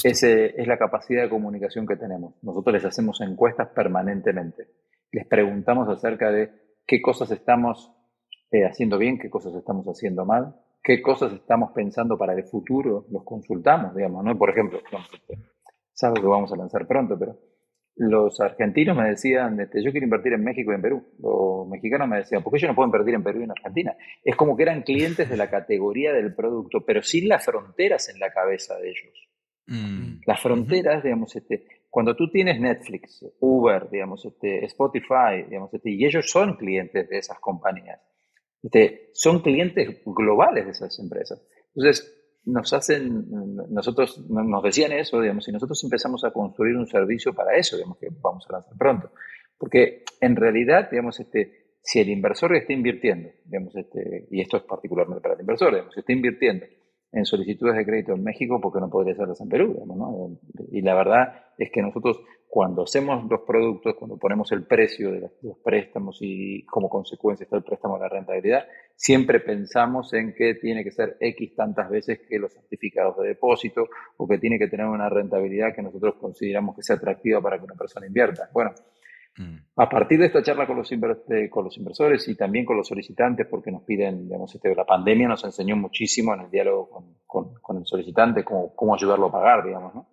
[0.03, 2.35] Es, es la capacidad de comunicación que tenemos.
[2.43, 4.69] Nosotros les hacemos encuestas permanentemente.
[5.13, 6.51] Les preguntamos acerca de
[6.87, 7.93] qué cosas estamos
[8.51, 13.07] eh, haciendo bien, qué cosas estamos haciendo mal, qué cosas estamos pensando para el futuro,
[13.11, 14.39] los consultamos, digamos, ¿no?
[14.39, 14.81] Por ejemplo,
[15.93, 17.37] es algo que vamos a lanzar pronto, pero
[17.97, 21.03] los argentinos me decían, este, yo quiero invertir en México y en Perú.
[21.19, 23.97] Los mexicanos me decían, ¿por qué yo no puedo invertir en Perú y en Argentina?
[24.23, 28.21] Es como que eran clientes de la categoría del producto, pero sin las fronteras en
[28.21, 29.29] la cabeza de ellos.
[29.67, 30.21] Mm.
[30.27, 36.05] Las fronteras, digamos, este, cuando tú tienes Netflix, Uber, digamos, este, Spotify, digamos, este, y
[36.05, 38.01] ellos son clientes de esas compañías,
[38.63, 41.43] este, son clientes globales de esas empresas.
[41.75, 42.13] Entonces,
[42.45, 43.27] nos hacen,
[43.71, 47.99] nosotros nos decían eso, digamos, y nosotros empezamos a construir un servicio para eso, digamos,
[47.99, 49.11] que vamos a lanzar pronto.
[49.59, 54.63] Porque en realidad, digamos, este, si el inversor está invirtiendo, digamos, este, y esto es
[54.63, 56.67] particularmente para el inversor, digamos, está invirtiendo
[57.13, 60.39] en solicitudes de crédito en México, porque no podría hacerlas en Perú, ¿no?
[60.71, 65.21] Y la verdad es que nosotros cuando hacemos los productos, cuando ponemos el precio de
[65.43, 70.55] los préstamos y como consecuencia está el préstamo de la rentabilidad, siempre pensamos en que
[70.55, 74.69] tiene que ser X tantas veces que los certificados de depósito o que tiene que
[74.69, 78.49] tener una rentabilidad que nosotros consideramos que sea atractiva para que una persona invierta.
[78.53, 78.73] Bueno.
[79.77, 80.91] A partir de esta charla con los,
[81.51, 85.29] con los inversores y también con los solicitantes, porque nos piden, digamos, este, la pandemia
[85.29, 86.89] nos enseñó muchísimo en el diálogo
[87.27, 90.09] con, con, el solicitante cómo, cómo, ayudarlo a pagar, digamos, ¿no?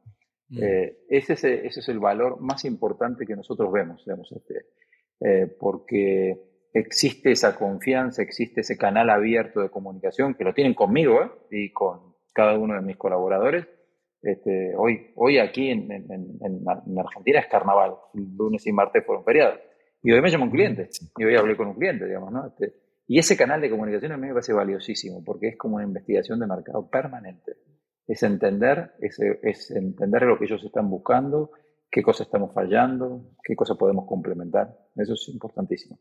[0.49, 0.59] Mm.
[0.61, 4.65] Eh, ese, es, ese es el valor más importante que nosotros vemos, digamos, este,
[5.21, 11.21] eh, porque existe esa confianza, existe ese canal abierto de comunicación que lo tienen conmigo
[11.21, 11.29] ¿eh?
[11.51, 13.67] y con cada uno de mis colaboradores.
[14.23, 19.59] Este, hoy, hoy aquí en, en, Argentina es carnaval, lunes y martes fueron feriados.
[20.01, 22.47] Y hoy me llamó un cliente, y hoy hablé con un cliente, digamos, ¿no?
[22.47, 22.73] Este,
[23.05, 26.39] y ese canal de comunicación a mí me parece valiosísimo, porque es como una investigación
[26.39, 27.57] de mercado permanente.
[28.07, 31.51] Es entender, es, es entender lo que ellos están buscando,
[31.91, 34.73] qué cosas estamos fallando, qué cosas podemos complementar.
[34.95, 35.99] Eso es importantísimo.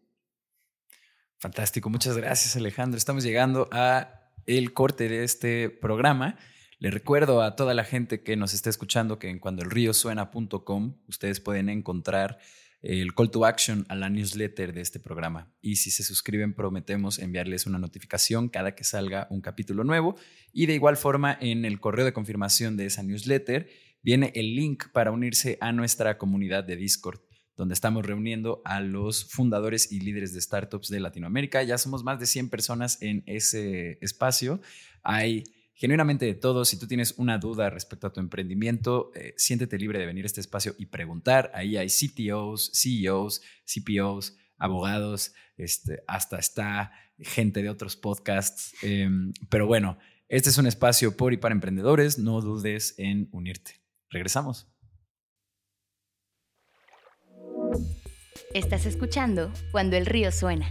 [1.39, 2.99] Fantástico, muchas gracias Alejandro.
[2.99, 6.37] Estamos llegando a el corte de este programa.
[6.83, 11.69] Le recuerdo a toda la gente que nos está escuchando que en cuandoelriosuena.com ustedes pueden
[11.69, 12.41] encontrar
[12.81, 15.55] el call to action a la newsletter de este programa.
[15.61, 20.17] Y si se suscriben, prometemos enviarles una notificación cada que salga un capítulo nuevo.
[20.53, 23.71] Y de igual forma, en el correo de confirmación de esa newsletter
[24.03, 27.21] viene el link para unirse a nuestra comunidad de Discord
[27.57, 31.63] donde estamos reuniendo a los fundadores y líderes de startups de Latinoamérica.
[31.63, 34.61] Ya somos más de 100 personas en ese espacio.
[35.05, 36.65] Hay genuinamente de todo.
[36.65, 40.27] Si tú tienes una duda respecto a tu emprendimiento, eh, siéntete libre de venir a
[40.27, 41.51] este espacio y preguntar.
[41.55, 48.75] Ahí hay CTOs, CEOs, CPOs, abogados, este, hasta está gente de otros podcasts.
[48.83, 52.19] Em, pero bueno, este es un espacio por y para emprendedores.
[52.19, 53.81] No dudes en unirte.
[54.11, 54.69] Regresamos.
[58.55, 60.71] Estás escuchando Cuando el río suena,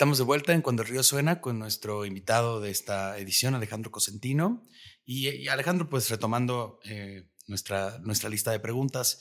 [0.00, 3.90] Estamos de vuelta en Cuando el Río Suena con nuestro invitado de esta edición, Alejandro
[3.90, 4.62] Cosentino.
[5.04, 9.20] Y, Alejandro, pues retomando eh, nuestra, nuestra lista de preguntas,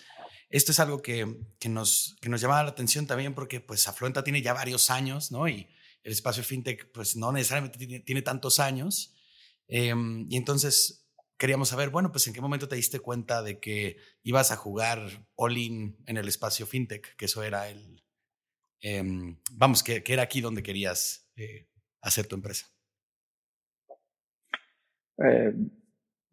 [0.50, 4.24] esto es algo que, que, nos, que nos llama la atención también porque pues Afluenta
[4.24, 5.50] tiene ya varios años, ¿no?
[5.50, 5.68] Y
[6.02, 9.18] el espacio fintech pues no necesariamente tiene, tantos años.
[9.68, 13.98] Em, y entonces queríamos saber, bueno, pues en qué momento te diste cuenta de que
[14.24, 18.02] ibas a jugar all-in en el espacio fintech, que eso era el,
[18.82, 21.68] Em, vamos, que, era aquí donde querías eh,
[22.02, 22.68] hacer tu empresa.
[25.18, 25.54] Eh,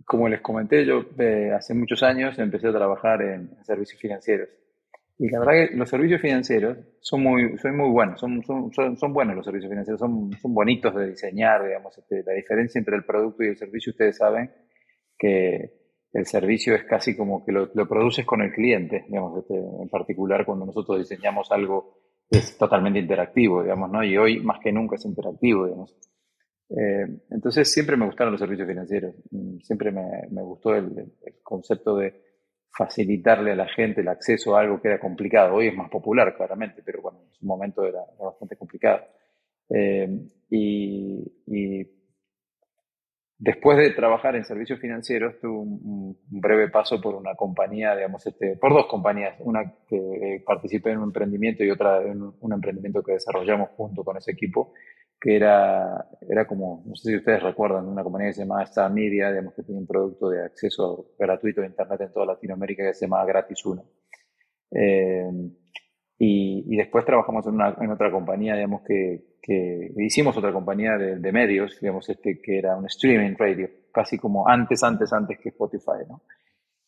[0.04, 4.48] como les comenté, yo eh, hace muchos años empecé a trabajar en, servicios financieros.
[5.18, 9.12] Y la verdad que los servicios financieros son muy, son muy buenos, son, son, son,
[9.14, 13.04] buenos los servicios financieros, son, son bonitos de diseñar, digamos, este, la diferencia entre el
[13.04, 14.52] producto y el servicio, ustedes saben
[15.18, 15.72] que
[16.12, 19.88] el servicio es casi como que lo, lo produces con el cliente, digamos, este, en
[19.88, 24.02] particular cuando nosotros diseñamos algo es totalmente interactivo, digamos, ¿no?
[24.04, 25.94] Y hoy más que nunca es interactivo, digamos.
[26.70, 31.12] Eh, entonces siempre me gustaron los servicios financieros, mm, siempre me, me gustó el,
[31.42, 32.22] concepto de
[32.68, 35.54] facilitarle a la gente el acceso a algo que era complicado.
[35.54, 39.02] Hoy es más popular, claramente, pero bueno, en su momento era, bastante complicado.
[39.70, 40.08] Eh,
[40.50, 41.95] y, y
[43.38, 48.56] Después de trabajar en servicios financieros, tuve un, breve paso por una compañía, digamos, este,
[48.56, 53.02] por dos compañías, una que eh, participé en un emprendimiento y otra en un, emprendimiento
[53.02, 54.72] que desarrollamos junto con ese equipo,
[55.20, 58.90] que era, era como, no sé si ustedes recuerdan, una compañía que se llamaba Star
[58.90, 62.94] Media, digamos, que tenía un producto de acceso gratuito a Internet en toda Latinoamérica que
[62.94, 63.84] se llamaba Gratis Uno.
[64.70, 65.30] Eh,
[66.18, 70.98] y, y, después trabajamos en, una, en otra compañía, digamos, que, que hicimos otra compañía
[70.98, 75.50] de, medios, digamos, este, que era un streaming radio, casi como antes, antes, antes que
[75.50, 76.22] Spotify, ¿no?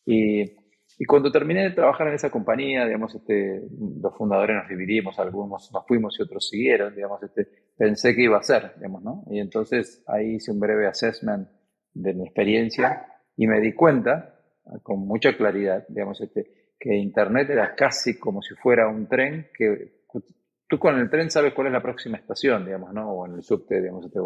[0.05, 3.61] Y, y cuando terminé de trabajar en esa compañía, digamos, este,
[4.01, 8.37] los fundadores nos dividimos, algunos nos fuimos y otros siguieron, digamos, este, pensé que iba
[8.37, 9.23] a ser, digamos, ¿no?
[9.29, 11.47] Y entonces ahí hice un breve assessment
[11.93, 13.05] de mi experiencia
[13.37, 14.35] y me di cuenta,
[14.83, 19.98] con mucha claridad, digamos, este, que Internet era casi como si fuera un tren que
[20.69, 23.11] tú con el tren sabes cuál es la próxima estación, digamos, ¿no?
[23.11, 24.19] O en el subte, digamos, este,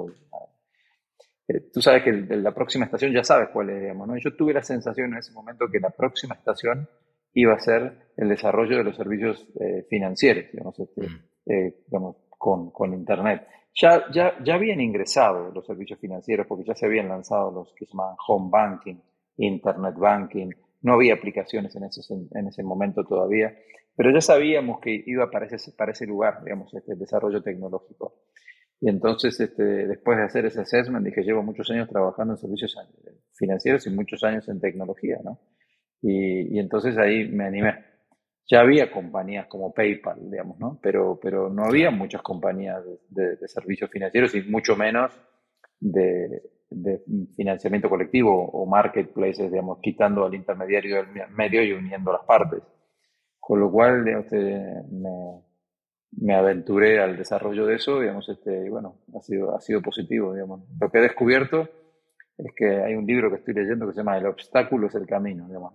[1.47, 4.17] eh, tú sabes que la próxima estación ya sabes cuál es, digamos, ¿no?
[4.17, 6.87] yo tuve la sensación en ese momento que la próxima estación
[7.33, 11.19] iba a ser el desarrollo de los servicios eh, financieros, digamos, este, mm.
[11.45, 13.47] eh, digamos con, con, Internet.
[13.73, 17.85] Ya, ya, ya habían ingresado los servicios financieros porque ya se habían lanzado los que
[17.85, 18.97] se llaman home banking,
[19.37, 20.51] internet banking,
[20.83, 23.55] no había aplicaciones en ese, en ese momento todavía,
[23.95, 28.21] pero ya sabíamos que iba para ese, para ese lugar, digamos, este, el desarrollo tecnológico.
[28.81, 32.75] Y entonces, este, después de hacer ese assessment, dije, llevo muchos años trabajando en servicios
[33.33, 35.39] financieros y muchos años en tecnología, ¿no?
[36.01, 37.75] Y, y entonces ahí me animé.
[38.45, 40.79] Ya había compañías como PayPal, digamos, ¿no?
[40.83, 45.13] Pero, pero no había muchas compañías de, de servicios financieros y mucho menos
[45.79, 46.41] de,
[46.73, 47.01] de
[47.35, 52.61] financiamiento colectivo o marketplaces, digamos, quitando al intermediario del medio y uniendo las partes.
[53.39, 54.37] Con lo cual, este,
[54.91, 55.41] me,
[56.11, 60.33] me, aventuré al desarrollo de eso, digamos, este, y bueno, ha sido, ha sido positivo,
[60.33, 60.61] digamos.
[60.79, 61.67] Lo que he descubierto
[62.37, 65.05] es que hay un libro que estoy leyendo que se llama El obstáculo es el
[65.05, 65.73] camino, digamos,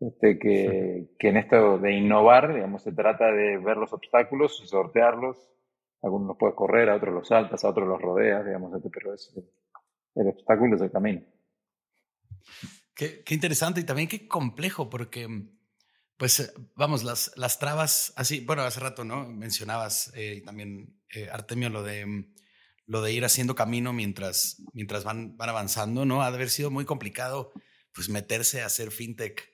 [0.00, 4.66] este, que, que en esto de innovar, digamos, se trata de ver los obstáculos y
[4.66, 5.52] sortearlos.
[6.02, 9.14] Algunos los puedes correr, a otros los saltas, a otros los rodeas, digamos, este, pero
[9.14, 9.32] es,
[10.16, 11.22] el obstáculo es el camino.
[12.94, 15.28] Qué, interesante y también qué complejo, porque,
[16.16, 19.28] pues, eh, vamos, las, las trabas, así, bueno, hace rato, ¿no?
[19.28, 22.26] Mencionabas eh, también, eh, Artemio, lo de,
[22.86, 26.22] lo de ir haciendo camino mientras, mientras van, van avanzando, ¿no?
[26.22, 27.52] Ha de haber sido muy complicado,
[27.92, 29.46] pues, meterse a hacer fintech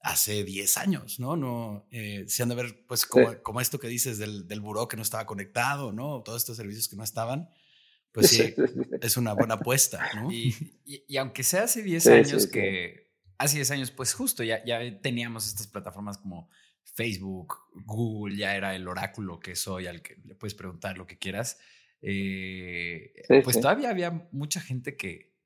[0.00, 1.36] hace 10 años, ¿no?
[1.36, 4.96] no se han de ver, pues, como, como, esto que dices del, del buró que
[4.96, 6.22] no estaba conectado, ¿no?
[6.22, 7.48] Todos estos servicios que no estaban
[8.18, 8.52] pues sí,
[9.00, 10.32] es una buena apuesta, ¿no?
[10.32, 10.54] Y,
[10.84, 15.46] y, aunque sea hace 10 años que, hace 10 años, pues justo ya, ya teníamos
[15.46, 16.50] estas plataformas como
[16.82, 17.54] Facebook,
[17.84, 21.60] Google, ya era el oráculo que soy, al que le puedes preguntar lo que quieras.
[22.02, 23.12] Eh,
[23.44, 25.36] pues todavía había mucha gente que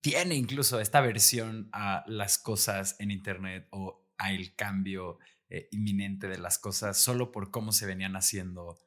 [0.00, 5.18] tiene incluso esta versión a las cosas en Internet o al cambio
[5.48, 8.78] eh, inminente de las cosas solo por cómo se venían haciendo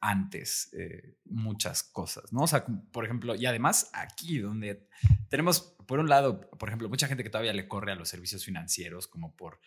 [0.00, 2.42] antes eh, muchas cosas, ¿no?
[2.42, 4.88] O sea, por ejemplo, y además aquí donde
[5.28, 8.44] tenemos, por un lado, por ejemplo, mucha gente que todavía le corre a los servicios
[8.44, 9.60] financieros como por,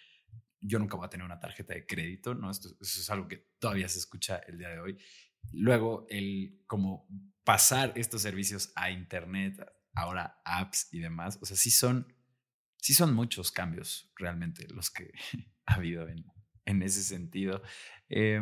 [0.62, 2.50] yo nunca voy a tener una tarjeta de crédito, ¿no?
[2.50, 4.98] Esto, eso es algo que todavía se escucha el día de hoy.
[5.52, 7.08] Luego, el como
[7.44, 9.60] pasar estos servicios a Internet,
[9.94, 12.14] ahora apps y demás, o sea, sí son,
[12.78, 15.12] sí son muchos cambios realmente los que
[15.66, 16.26] ha habido en,
[16.64, 17.62] en ese sentido.
[18.08, 18.42] Eh,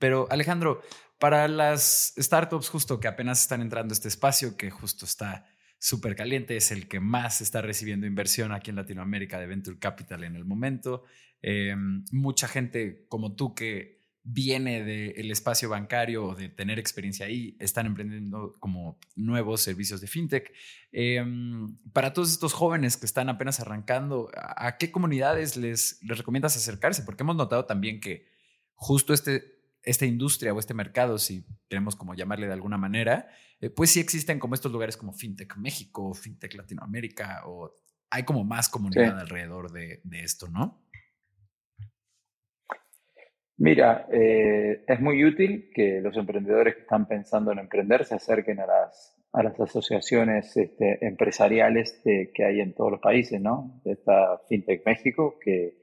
[0.00, 0.82] pero Alejandro,
[1.20, 5.46] para las startups justo que apenas están entrando a este espacio, que justo está
[5.78, 10.24] súper caliente, es el que más está recibiendo inversión aquí en Latinoamérica de Venture Capital
[10.24, 11.04] en el momento.
[11.42, 11.76] Eh,
[12.10, 17.86] mucha gente como tú que viene del espacio bancario o de tener experiencia ahí, están
[17.86, 20.52] emprendiendo como nuevos servicios de fintech.
[20.92, 21.22] Eh,
[21.92, 27.02] para todos estos jóvenes que están apenas arrancando, ¿a qué comunidades les, les recomiendas acercarse?
[27.02, 28.26] Porque hemos notado también que
[28.74, 33.28] justo este esta industria o este mercado, si queremos como llamarle de alguna manera,
[33.60, 37.72] eh, pues sí existen como estos lugares como FinTech México, FinTech Latinoamérica, o
[38.10, 40.84] hay como más comunidad alrededor de, esto, ¿no?
[43.56, 48.58] Mira, eh, es muy útil que los emprendedores que están pensando en emprender se acerquen
[48.58, 53.80] a las, a las asociaciones este, empresariales que hay en todos los países, ¿no?
[53.84, 55.79] Esta FinTech México, que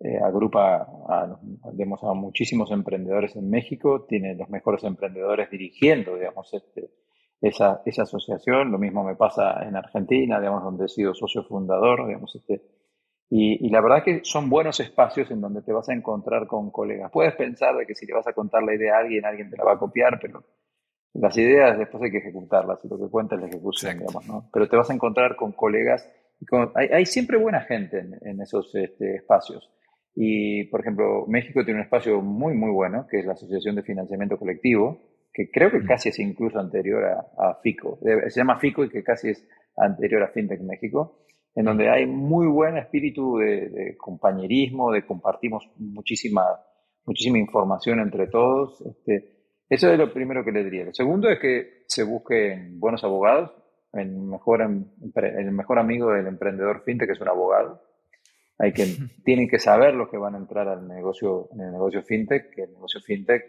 [0.00, 1.40] eh, agrupa a,
[1.72, 6.90] digamos, a muchísimos emprendedores en México, tiene los mejores emprendedores dirigiendo, digamos, este,
[7.40, 8.70] esa, esa asociación.
[8.70, 12.62] Lo mismo me pasa en Argentina, digamos, donde he sido socio fundador, digamos, este,
[13.30, 16.70] y, y, la verdad que son buenos espacios en donde te vas a encontrar con
[16.70, 17.10] colegas.
[17.12, 19.56] Puedes pensar de que si le vas a contar la idea a alguien, alguien te
[19.56, 20.44] la va a copiar, pero
[21.12, 24.48] las ideas después hay que ejecutarlas y lo que cuenta es la ejecución, digamos, ¿no?
[24.50, 26.08] Pero te vas a encontrar con colegas.
[26.74, 29.68] hay, hay, siempre buena gente en, en esos este, espacios.
[30.20, 33.84] Y, por ejemplo, México tiene un espacio muy, muy bueno, que es la Asociación de
[33.84, 34.98] Financiamiento Colectivo,
[35.32, 38.00] que creo que casi es incluso anterior a, FICO.
[38.02, 41.20] Se llama FICO y que casi es anterior a FinTech México,
[41.54, 46.42] en donde hay muy buen espíritu de, compañerismo, de compartimos muchísima,
[47.06, 48.84] muchísima información entre todos.
[48.86, 49.36] Este,
[49.68, 50.86] eso es lo primero que le diría.
[50.86, 53.52] Lo segundo es que se busquen buenos abogados.
[53.92, 57.87] El mejor, el mejor amigo del emprendedor FinTech es un abogado
[58.58, 58.84] hay que,
[59.24, 62.62] tienen que saber los que van a entrar al negocio, en el negocio fintech, que
[62.62, 63.44] el negocio fintech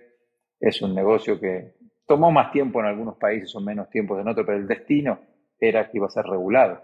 [0.60, 4.46] es un negocio que tomó más tiempo en algunos países o menos tiempo en otros,
[4.46, 5.20] pero el destino
[5.60, 6.82] era que iba a ser regulado.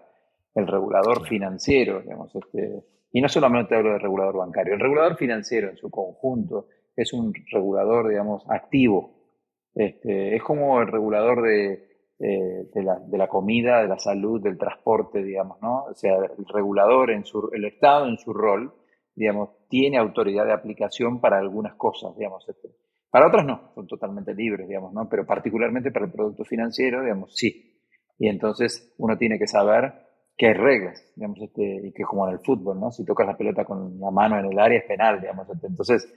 [0.53, 5.69] El regulador financiero, digamos, este, y no solamente hablo del regulador bancario, el regulador financiero
[5.69, 9.13] en su conjunto es un regulador, digamos, activo.
[9.73, 14.41] Este, es como el regulador de, eh, de, la, de, la, comida, de la salud,
[14.41, 15.84] del transporte, digamos, ¿no?
[15.84, 18.74] O sea, el regulador, en su, el Estado en su rol,
[19.13, 22.47] digamos, tiene autoridad de aplicación para algunas cosas, digamos.
[22.47, 22.70] Este,
[23.09, 25.09] para otras no, son totalmente libres, digamos, ¿no?
[25.09, 27.82] Pero particularmente para el producto financiero, digamos, sí.
[28.18, 29.93] Y entonces uno tiene que saber
[30.38, 32.91] que hay reglas, digamos, este, y que como en el fútbol, ¿no?
[32.91, 35.49] Si tocas la pelota con la mano en el área es penal, digamos.
[35.49, 35.68] Este.
[35.68, 36.07] Entonces,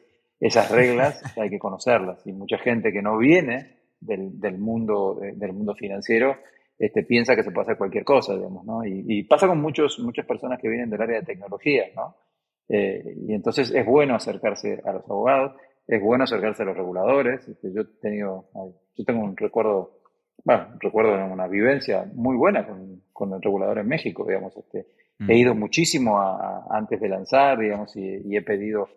[0.41, 2.25] esas reglas hay que conocerlas.
[2.27, 6.37] Y mucha gente que no viene del, del mundo, del mundo financiero
[6.79, 8.85] este, piensa que se puede hacer cualquier cosa, digamos, ¿no?
[8.85, 12.17] Y, pasa con muchos, muchas personas que vienen del área de tecnología, ¿no?
[12.69, 17.49] Eh, y entonces es bueno acercarse a los abogados, es bueno acercarse a los reguladores.
[17.49, 18.49] Este, yo, he tenido,
[18.95, 19.99] yo tengo un recuerdo
[20.45, 24.87] bueno, recuerdo una vivencia muy buena con, con el regulador en México, digamos, este,
[25.21, 25.31] he mm.
[25.33, 26.19] ido muchísimo
[26.71, 28.89] antes de lanzar, digamos, y, he pedido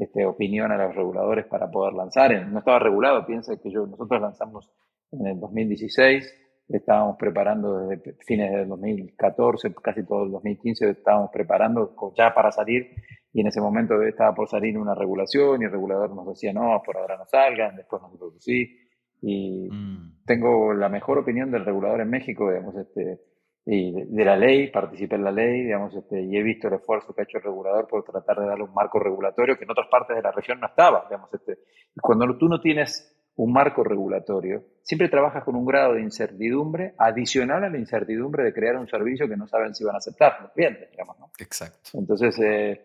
[0.00, 2.46] este, opinión a los reguladores para poder lanzar.
[2.48, 4.70] No estaba regulado, piensa que yo, nosotros lanzamos
[5.12, 6.34] en el 2016,
[6.68, 12.90] estábamos preparando desde fines del 2014, casi todo el 2015, estábamos preparando ya para salir
[13.32, 16.82] y en ese momento estaba por salir una regulación y el regulador nos decía, no,
[16.84, 18.78] por ahora no salgan, después nosotros sí.
[19.22, 20.24] Y mm.
[20.26, 23.20] tengo la mejor opinión del regulador en México, digamos, este,
[23.68, 27.12] y de, la ley, participé en la ley, digamos, este, y he visto el esfuerzo
[27.12, 29.88] que ha hecho el regulador por tratar de darle un marco regulatorio que en otras
[29.88, 31.58] partes de la región no estaba, digamos, este.
[32.00, 37.64] Cuando tú no tienes un marco regulatorio, siempre trabajas con un grado de incertidumbre adicional
[37.64, 40.52] a la incertidumbre de crear un servicio que no saben si van a aceptar los
[40.52, 41.30] clientes, digamos, ¿no?
[41.38, 41.90] Exacto.
[41.94, 42.80] Entonces, eh,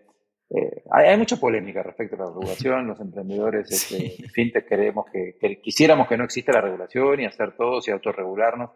[0.50, 2.88] eh, hay, mucha polémica respecto a la regulación.
[2.88, 7.80] Los emprendedores este, fintech queremos que, quisiéramos que no exista la regulación y hacer todo
[7.86, 8.72] y autorregularnos,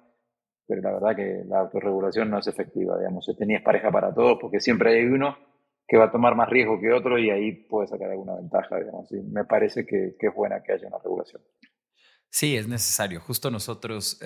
[0.68, 2.98] pero la verdad que la autorregulación no es efectiva.
[2.98, 5.38] Digamos, tenías pareja para todos porque siempre hay uno
[5.88, 8.80] que va a tomar más riesgo que otro y ahí puede sacar alguna ventaja.
[8.80, 11.42] Digamos, y me parece que, es buena que haya una regulación.
[12.30, 13.22] Sí, es necesario.
[13.22, 14.20] Justo nosotros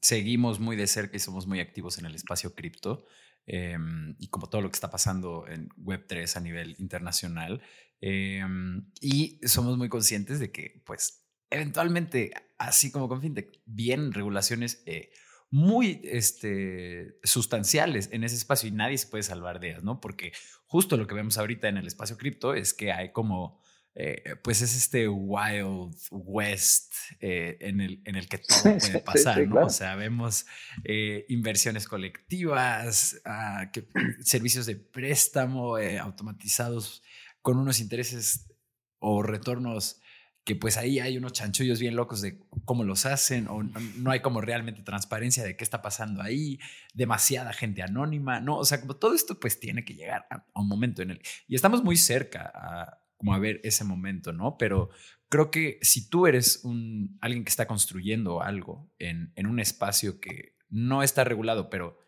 [0.00, 3.04] seguimos muy de cerca y somos muy activos en el espacio cripto.
[3.48, 7.62] Em, y como todo lo que está pasando en Web3 a nivel internacional.
[8.00, 14.82] Em, y somos muy conscientes de que, pues, eventualmente, así como con FinTech, vienen regulaciones
[14.86, 15.10] eh,
[15.50, 20.00] muy este, sustanciales en ese espacio y nadie se puede salvar de ellas, ¿no?
[20.00, 20.32] Porque
[20.66, 23.60] justo lo que vemos ahorita en el espacio cripto es que hay como
[23.98, 29.48] eh, pues es este Wild West eh, en, el, en el que todo puede pasar,
[29.48, 29.64] ¿no?
[29.64, 30.44] O sea, vemos
[30.84, 33.70] eh, inversiones colectivas, ah,
[34.20, 37.02] servicios de préstamo automatizados
[37.40, 38.52] con unos intereses
[38.98, 40.02] o retornos
[40.46, 44.20] que pues ahí hay unos chanchullos bien locos de cómo los hacen o no hay
[44.20, 46.60] como realmente transparencia de qué está pasando ahí,
[46.94, 48.56] demasiada gente anónima, ¿no?
[48.56, 51.22] O sea, como todo esto pues tiene que llegar a, un momento en el...
[51.48, 54.56] Y estamos muy cerca a, como a ver ese momento, ¿no?
[54.56, 54.90] Pero
[55.28, 60.20] creo que si tú eres un, alguien que está construyendo algo en, en un espacio
[60.20, 61.98] que no está regulado, pero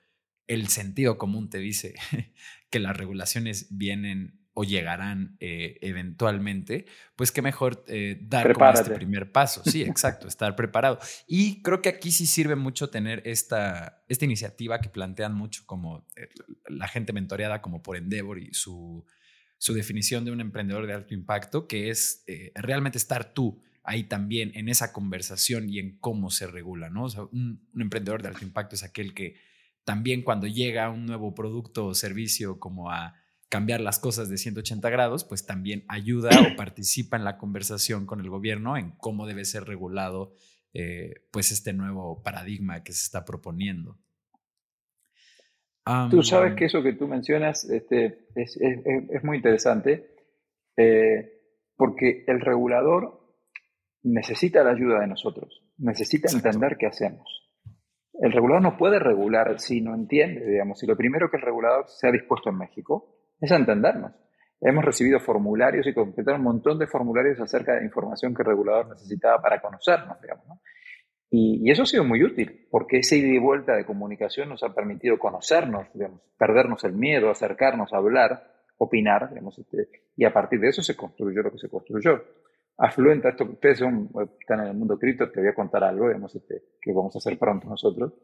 [0.46, 1.96] el sentido común te dice
[2.70, 6.84] que las regulaciones vienen o llegarán eh, eventualmente,
[7.14, 9.62] pues qué mejor eh, dar como este primer paso.
[9.64, 10.98] Sí, exacto, estar preparado.
[11.28, 16.08] Y creo que aquí sí sirve mucho tener esta, esta iniciativa que plantean mucho como
[16.16, 16.28] eh,
[16.66, 19.06] la gente mentoreada como por Endeavor y su
[19.58, 24.50] su definición de un emprendedor de alto impacto, que es realmente estar tú ahí también
[24.54, 27.06] en esa conversación y en cómo se regula, ¿no?
[27.32, 29.34] un, emprendedor de alto impacto es aquel que
[29.84, 33.17] también cuando llega un nuevo producto o servicio como a
[33.48, 38.20] cambiar las cosas de 180 grados, pues también ayuda o participa en la conversación con
[38.20, 40.34] el gobierno en cómo debe ser regulado
[40.74, 43.98] eh, pues este nuevo paradigma que se está proponiendo.
[46.10, 50.10] Tú sabes que eso que tú mencionas este, es, muy interesante
[50.76, 51.32] eh,
[51.76, 53.18] porque el regulador
[54.02, 57.50] necesita la ayuda de nosotros, necesita entender qué hacemos.
[58.20, 61.86] El regulador no puede regular si no entiende, digamos, y lo primero que el regulador
[61.88, 64.12] se ha dispuesto en México es entendernos.
[64.60, 68.88] Hemos recibido formularios y completar un montón de formularios acerca de información que el regulador
[68.88, 70.46] necesitaba para conocernos, digamos.
[70.48, 70.60] ¿no?
[71.30, 74.74] Y, eso ha sido muy útil, porque esa ida y vuelta de comunicación nos ha
[74.74, 80.68] permitido conocernos, digamos, perdernos el miedo, acercarnos, hablar, opinar, digamos, este, y a partir de
[80.68, 82.24] eso se construyó lo que se construyó.
[82.78, 84.08] Afluenta esto, ustedes son,
[84.40, 87.18] están en el mundo cripto, te voy a contar algo, digamos, este, que vamos a
[87.18, 88.14] hacer pronto nosotros.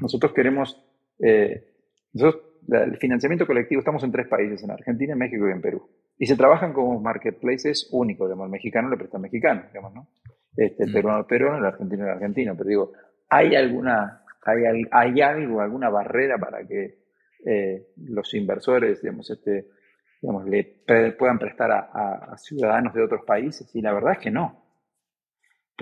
[0.00, 0.82] Nosotros queremos,
[1.18, 1.74] eh,
[2.14, 5.88] nosotros, el financiamiento colectivo, estamos en tres países, en Argentina, en México y en Perú.
[6.18, 10.08] Y se trabajan como marketplaces únicos, digamos, el mexicano le presta al mexicano, digamos, ¿no?
[10.56, 10.92] este, mm.
[10.92, 12.56] peruano peruano, el argentino el argentino.
[12.56, 12.92] Pero digo,
[13.28, 16.98] ¿hay alguna, hay, hay algo, alguna barrera para que
[17.44, 19.68] eh, los inversores, digamos, este,
[20.20, 20.64] digamos, le
[21.18, 23.74] puedan prestar a, ciudadanos de otros países?
[23.74, 24.61] Y la verdad es que no.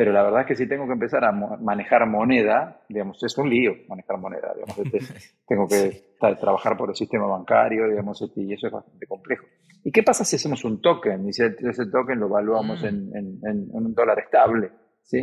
[0.00, 3.50] Pero la verdad es que si tengo que empezar a manejar moneda, digamos, es un
[3.50, 4.54] lío manejar moneda.
[4.54, 4.98] Digamos, este,
[5.46, 9.44] tengo que trabajar por el sistema bancario, digamos, este, y eso es bastante complejo.
[9.84, 11.28] ¿Y qué pasa si hacemos un token?
[11.28, 12.86] Y si ese token lo evaluamos mm.
[12.86, 14.70] en, un dólar estable,
[15.02, 15.18] ¿sí?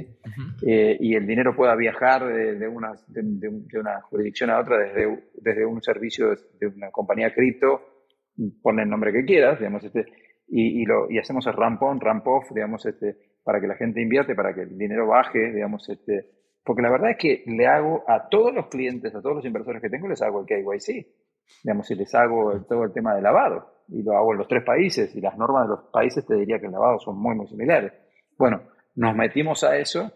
[0.64, 5.66] Eh, y el dinero pueda viajar de, una, de, una jurisdicción a otra desde, desde
[5.66, 7.82] un servicio de una compañía cripto,
[8.62, 10.06] pone el nombre que quieras, digamos, este,
[10.48, 13.76] y, y, lo, y hacemos el ramp on, ramp off, digamos, este, para que la
[13.76, 16.32] gente invierte, para que el dinero baje, digamos, este,
[16.66, 19.82] porque la verdad es que le hago a todos los clientes, a todos los inversores
[19.82, 21.08] que tengo, les hago el KYC.
[21.64, 24.66] Digamos, si les hago todo el tema de lavado, y lo hago en los tres
[24.66, 27.48] países, y las normas de los países te diría que el lavado son muy, muy
[27.48, 27.94] similares.
[28.38, 28.64] Bueno,
[28.96, 30.12] nos metimos a eso,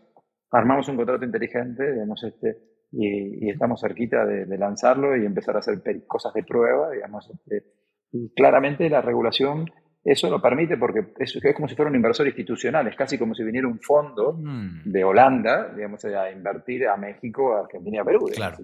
[0.51, 2.57] armamos un contrato inteligente, digamos, este,
[2.91, 7.29] y, estamos cerquita de, lanzarlo y empezar a hacer cosas de prueba, digamos.
[7.29, 7.63] Este,
[8.11, 9.71] y claramente la regulación
[10.03, 13.35] eso lo permite porque es, es, como si fuera un inversor institucional, es casi como
[13.35, 14.83] si viniera un fondo mm.
[14.85, 18.29] de Holanda, digamos, a invertir a México, a Argentina, a Perú.
[18.33, 18.57] Claro.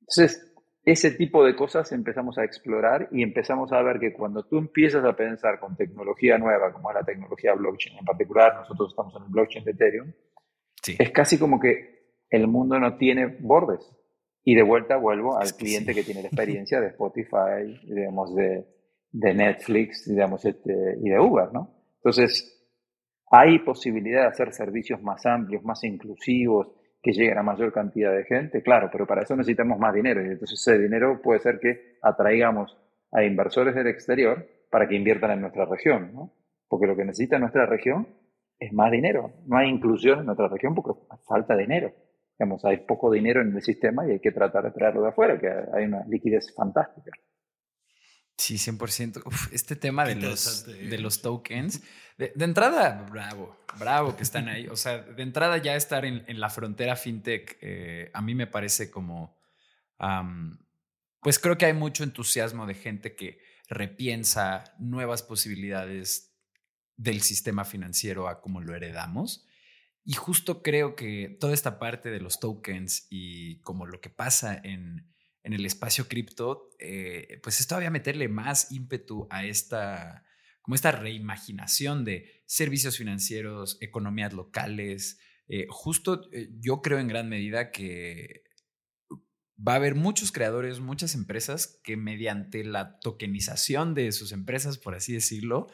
[0.00, 0.52] Entonces,
[0.84, 5.04] ese tipo de cosas empezamos a explorar y empezamos a ver que cuando tú empiezas
[5.04, 9.22] a pensar con tecnología nueva, como es la tecnología blockchain, en particular nosotros estamos en
[9.22, 10.12] el blockchain de Ethereum,
[10.98, 11.96] es casi como que
[12.30, 13.92] el mundo no tiene bordes.
[14.44, 18.64] Y de vuelta vuelvo al cliente que tiene la experiencia de Spotify, digamos, de,
[19.18, 21.70] de Netflix, digamos, este, y de Uber, ¿no?
[21.96, 22.52] Entonces,
[23.30, 26.68] hay posibilidad de hacer servicios más amplios, más inclusivos,
[27.02, 30.26] que lleguen a mayor cantidad de gente, claro, pero para eso necesitamos más dinero y
[30.26, 32.76] entonces ese dinero puede ser que atraigamos
[33.12, 36.32] a inversores del exterior para que inviertan en nuestra región, ¿no?
[36.68, 38.08] Porque lo que necesita nuestra región
[38.58, 39.30] es más dinero.
[39.46, 41.92] No hay inclusión en nuestra región porque falta dinero.
[42.38, 45.38] Digamos, hay poco dinero en el sistema y hay que tratar de traerlo de afuera,
[45.38, 47.12] que hay una liquidez fantástica.
[48.36, 49.22] Sí, 100%.
[49.52, 51.82] este tema de los, de los tokens,
[52.18, 54.68] de, entrada, bravo, bravo que están ahí.
[54.68, 58.90] O sea, de entrada ya estar en, la frontera fintech, eh, a mí me parece
[58.90, 59.38] como,
[61.20, 66.34] pues creo que hay mucho entusiasmo de gente que repiensa nuevas posibilidades
[66.96, 69.46] del sistema financiero a como lo heredamos.
[70.04, 74.58] Y justo creo que toda esta parte de los tokens y como lo que pasa
[74.62, 75.12] en
[75.46, 80.24] en el espacio cripto, eh, pues es todavía meterle más ímpetu a esta,
[80.60, 85.20] como esta reimaginación de servicios financieros, economías locales.
[85.46, 88.42] Eh, justo eh, yo creo en gran medida que
[89.56, 94.96] va a haber muchos creadores, muchas empresas que mediante la tokenización de sus empresas, por
[94.96, 95.68] así decirlo,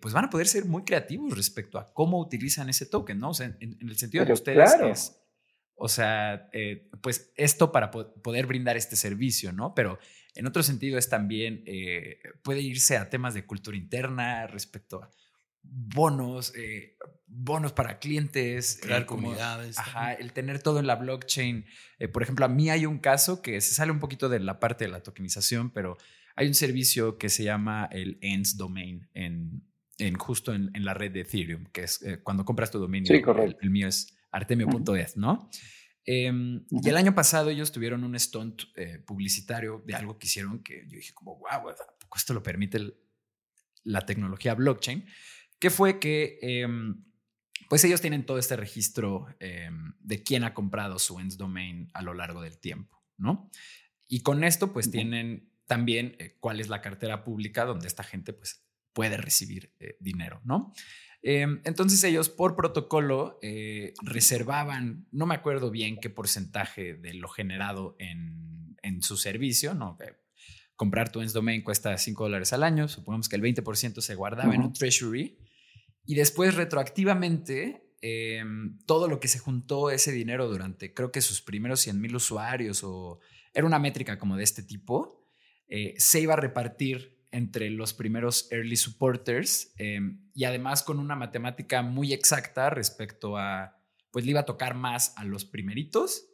[0.00, 3.30] pues van a poder ser muy creativos respecto a cómo utilizan ese token, ¿no?
[3.30, 5.20] O sea, en, el sentido de ustedes
[5.76, 9.74] o sea, eh, pues esto para poder brindar este servicio, ¿no?
[9.74, 9.98] Pero
[10.34, 15.10] en otro sentido es también, eh, puede irse a temas de cultura interna respecto a
[15.62, 16.96] bonos, eh,
[17.26, 18.78] bonos para clientes.
[18.80, 19.78] Crear comunidades.
[19.78, 21.66] Ajá, el tener todo en la blockchain.
[22.12, 24.84] por ejemplo, a mí hay un caso que se sale un poquito de la parte
[24.84, 25.98] de la tokenización, pero
[26.36, 29.62] hay un servicio que se llama el ENS Domain en,
[29.98, 33.14] en justo en, la red de Ethereum, que es cuando compras tu dominio.
[33.14, 33.58] Sí, correcto.
[33.60, 35.48] el mío es artemio.es, ¿no?
[36.04, 40.62] Em, y el año pasado ellos tuvieron un stunt eh, publicitario de algo que hicieron
[40.62, 41.70] que yo dije como, wow,
[42.14, 42.94] esto lo permite
[43.82, 45.06] la tecnología blockchain?
[45.58, 47.04] Que fue que, em,
[47.68, 52.02] pues ellos tienen todo este registro em, de quién ha comprado su ends domain a
[52.02, 53.50] lo largo del tiempo, ¿no?
[54.06, 58.32] Y con esto, pues tienen también eh, cuál es la cartera pública donde esta gente,
[58.32, 60.72] pues, puede recibir eh, dinero, ¿no?
[61.28, 67.26] Em, entonces ellos por protocolo eh, reservaban, no me acuerdo bien qué porcentaje de lo
[67.26, 69.98] generado en, en su servicio, ¿no?
[70.76, 74.60] comprar tu Domain cuesta 5 dólares al año, supongamos que el 20% se guardaba en
[74.60, 75.36] un treasury
[76.04, 81.42] y después retroactivamente em, todo lo que se juntó ese dinero durante creo que sus
[81.42, 83.18] primeros 100 mil usuarios o
[83.52, 85.26] era una métrica como de este tipo,
[85.66, 91.16] eh, se iba a repartir entre los primeros early supporters em, y además con una
[91.16, 93.78] matemática muy exacta respecto a,
[94.10, 96.28] pues le iba a tocar más a los primeritos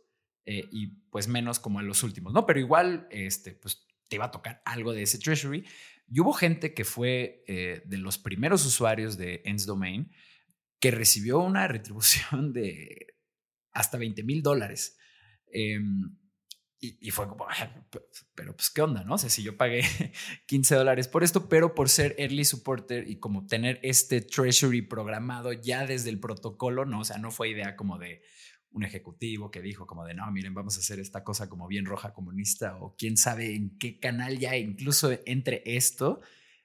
[0.44, 2.46] eh, y pues menos como a los últimos, ¿no?
[2.46, 5.64] Pero igual, este, pues te iba a tocar algo de ese treasury.
[6.08, 10.10] Y hubo gente que fue eh, de los primeros usuarios de Ends Domain
[10.80, 13.14] que recibió una retribución de
[13.72, 14.98] hasta 20 mil dólares.
[16.84, 17.46] Y, fue como,
[18.34, 19.14] pero pues qué onda, ¿no?
[19.14, 19.82] O sea, si yo pagué
[20.46, 25.52] 15 dólares por esto, pero por ser early supporter y como tener este treasury programado
[25.52, 26.98] ya desde el protocolo, ¿no?
[26.98, 28.22] O sea, no fue idea como de
[28.72, 31.86] un ejecutivo que dijo como de, no, miren, vamos a hacer esta cosa como bien
[31.86, 36.20] roja comunista o quién sabe en qué canal ya incluso entre esto.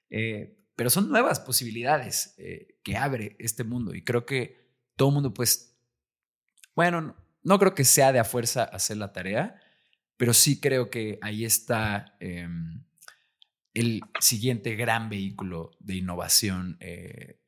[0.10, 4.66] Eh, pero son nuevas posibilidades eh, que abre este mundo y creo que
[4.96, 5.78] todo el mundo pues,
[6.74, 9.62] bueno, no, no creo que sea de a fuerza hacer la tarea
[10.18, 12.84] pero sí creo que ahí está em,
[13.74, 17.40] el siguiente gran vehículo de innovación eh,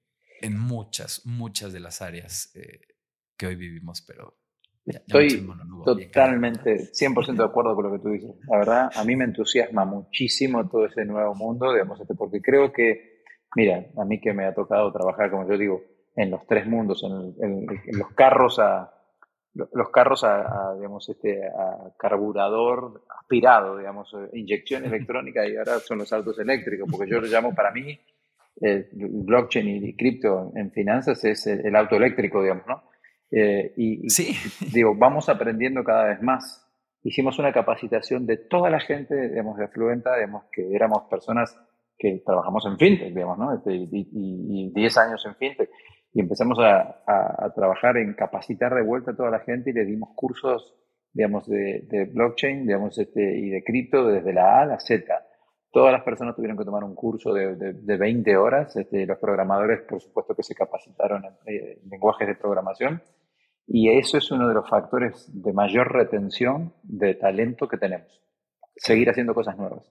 [0.41, 2.81] en muchas, muchas de las áreas eh,
[3.35, 4.37] que hoy vivimos, pero...
[4.85, 5.45] Estoy
[5.85, 8.31] totalmente, 100% de acuerdo con lo que tú dices.
[8.47, 12.73] La verdad, a mí me entusiasma muchísimo todo ese nuevo mundo, digamos, este, porque creo
[12.73, 13.21] que,
[13.55, 15.83] mira, a mí que me ha tocado trabajar, como yo digo,
[16.15, 18.91] en los tres mundos, en, los carros a
[19.53, 26.13] los carros a, digamos este a carburador aspirado digamos inyección electrónica y ahora son los
[26.13, 27.99] autos eléctricos porque yo lo llamo para mí
[28.61, 32.83] el blockchain y cripto en finanzas es el, auto eléctrico, digamos, ¿no?
[33.31, 34.35] Eh, y, sí.
[34.73, 36.65] digo, vamos aprendiendo cada vez más.
[37.03, 41.57] Hicimos una capacitación de toda la gente, digamos, de Fluenta, digamos, que éramos personas
[41.97, 43.53] que trabajamos en fintech, digamos, ¿no?
[43.53, 45.69] Este, y 10 años en fintech.
[46.13, 49.85] Y empezamos a, a, trabajar en capacitar de vuelta a toda la gente y le
[49.85, 50.75] dimos cursos,
[51.13, 55.05] digamos, de, de blockchain, digamos, este, y de cripto desde la A a la Z
[55.71, 58.75] Todas las personas tuvieron que tomar un curso de, de, 20 horas.
[58.75, 63.03] Este, los programadores, por supuesto, que se capacitaron eh, en, lenguajes de programación.
[63.67, 68.19] Y eso es uno de los factores de mayor retención de talento que tenemos.
[68.75, 69.85] Seguir haciendo cosas nuevas.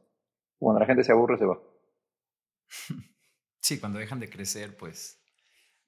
[0.59, 1.59] Cuando la gente se aburre, se va.
[3.61, 5.18] Sí, cuando dejan de crecer, pues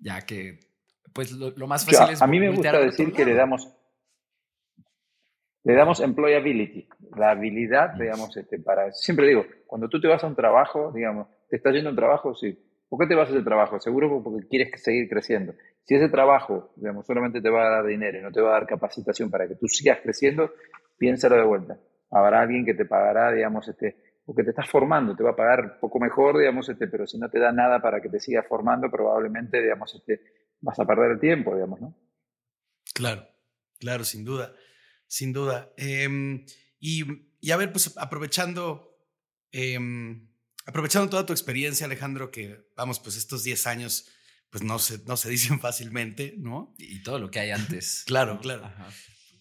[0.01, 0.59] ya que
[1.13, 2.23] pues lo, más fácil es...
[2.23, 3.69] A mí me gusta decir que le damos
[5.63, 10.27] le damos employability, la habilidad, digamos, este, para, siempre digo, cuando tú te vas a
[10.27, 12.59] un trabajo, digamos, te estás yendo a un trabajo, sí.
[12.89, 13.79] ¿Por qué te vas a ese trabajo?
[13.79, 15.55] Seguro porque quieres seguir creciendo.
[15.85, 18.53] Si ese trabajo, digamos, solamente te va a dar dinero y no te va a
[18.55, 20.51] dar capacitación para que tú sigas creciendo,
[20.99, 21.79] piénsalo de vuelta.
[22.11, 25.79] Habrá alguien que te pagará, digamos, este, porque te estás formando, te va a pagar
[25.81, 28.91] poco mejor, digamos, este, pero si no te da nada para que te sigas formando,
[28.91, 30.21] probablemente, digamos, este,
[30.61, 31.97] vas a perder el tiempo, digamos, ¿no?
[32.95, 33.27] Claro,
[33.79, 34.55] claro, sin duda
[35.11, 35.73] sin duda.
[35.77, 36.47] Em,
[36.79, 37.05] y,
[37.41, 38.97] y, a ver, pues aprovechando,
[39.51, 40.31] em,
[40.65, 44.09] aprovechando toda tu experiencia, Alejandro, que vamos, pues estos 10 años,
[44.51, 46.75] pues no se, no se dicen fácilmente, ¿no?
[46.79, 48.05] Y todo lo que hay antes.
[48.07, 48.73] claro, claro.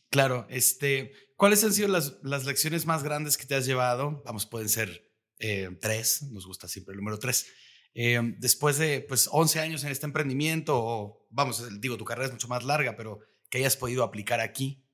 [0.10, 4.24] Claro, este, ¿cuáles han sido las, las, lecciones más grandes que te has llevado?
[4.26, 4.90] Vamos, pueden ser
[5.38, 7.52] eh, tres, nos gusta siempre el número tres.
[7.94, 12.32] Em, después de pues 11 años en este emprendimiento, o vamos, digo, tu carrera es
[12.32, 14.86] mucho más larga, pero que hayas podido aplicar aquí,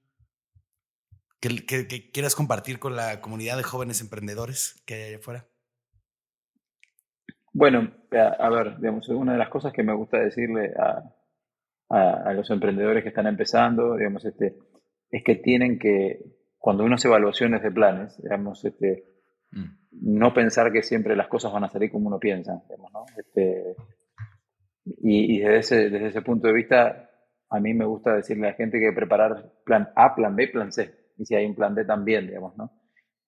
[1.39, 5.45] que, quieras compartir con la comunidad de jóvenes emprendedores que hay allá afuera?
[7.53, 11.03] Bueno, a, ver, digamos, una de las cosas que me gusta decirle a,
[11.89, 14.57] a, los emprendedores que están empezando, digamos, este,
[15.10, 16.20] es que tienen que,
[16.58, 19.06] cuando uno hace evaluaciones de planes, digamos, este,
[19.51, 19.66] mm.
[19.91, 23.06] no pensar que siempre las cosas van a salir como uno piensa, digamos, ¿no?
[23.18, 23.76] Este,
[24.86, 27.10] y, y desde, ese, desde ese punto de vista,
[27.49, 30.72] a mí me gusta decirle a la gente que preparar plan A, plan B, plan
[30.72, 32.72] C y si hay un plan D también, digamos, ¿no?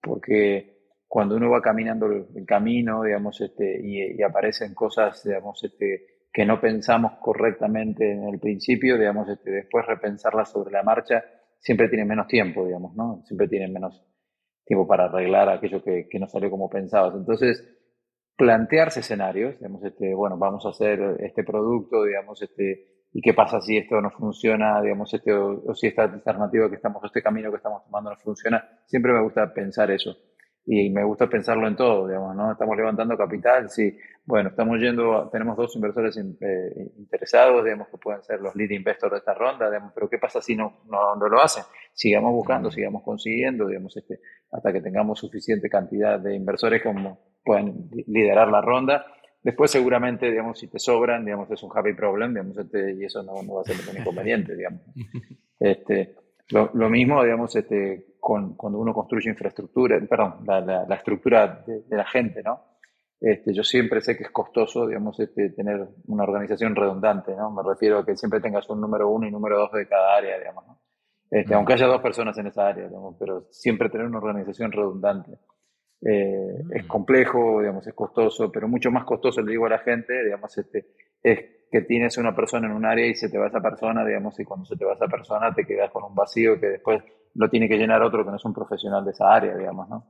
[0.00, 6.44] Porque cuando uno va caminando el, camino, digamos, este, y, aparecen cosas, digamos, este, que
[6.44, 11.24] no pensamos correctamente en el principio, digamos, este, después repensarlas sobre la marcha,
[11.58, 13.22] siempre tiene menos tiempo, digamos, ¿no?
[13.24, 14.04] Siempre tiene menos
[14.64, 17.14] tiempo para arreglar aquello que, que no salió como pensabas.
[17.14, 17.64] Entonces,
[18.38, 23.60] plantearse escenarios, digamos, este, bueno, vamos a hacer este producto, digamos, este, y qué pasa
[23.60, 27.56] si esto no funciona, digamos, este, o, si esta alternativa que estamos, este camino que
[27.56, 28.64] estamos tomando no funciona.
[28.86, 30.16] Siempre me gusta pensar eso.
[30.70, 32.52] Y me gusta pensarlo en todo, digamos, ¿no?
[32.52, 33.96] Estamos levantando capital, sí.
[34.26, 39.12] Bueno, estamos yendo, tenemos dos inversores eh, interesados, digamos, que pueden ser los lead investors
[39.12, 41.64] de esta ronda, digamos, pero ¿qué pasa si no, no, no lo hacen?
[41.94, 44.20] Sigamos buscando, sigamos consiguiendo, digamos, este,
[44.52, 49.06] hasta que tengamos suficiente cantidad de inversores como puedan liderar la ronda
[49.42, 53.22] Después seguramente, digamos, si te sobran, digamos, es un happy problem, digamos, este, y eso
[53.22, 54.82] no, va a ser un inconveniente, digamos.
[55.60, 56.14] Este,
[56.50, 62.06] lo, mismo, digamos, este, con, cuando uno construye infraestructura, perdón, la, la, estructura de, la
[62.06, 62.78] gente, ¿no?
[63.20, 67.50] Este, yo siempre sé que es costoso, digamos, este, tener una organización redundante, ¿no?
[67.50, 70.38] Me refiero a que siempre tengas un número uno y número dos de cada área,
[70.38, 70.80] digamos, ¿no?
[71.30, 75.32] Este, aunque haya dos personas en esa área, digamos, pero siempre tener una organización redundante.
[76.00, 76.88] Eh, es mm.
[76.88, 80.86] complejo, digamos, es costoso, pero mucho más costoso, le digo a la gente, digamos, este,
[81.22, 84.38] es que tienes una persona en un área y se te va esa persona, digamos,
[84.40, 87.02] y cuando se te va esa persona te quedas con un vacío que después
[87.34, 90.06] lo tiene que llenar otro que no es un profesional de esa área, digamos, ¿no?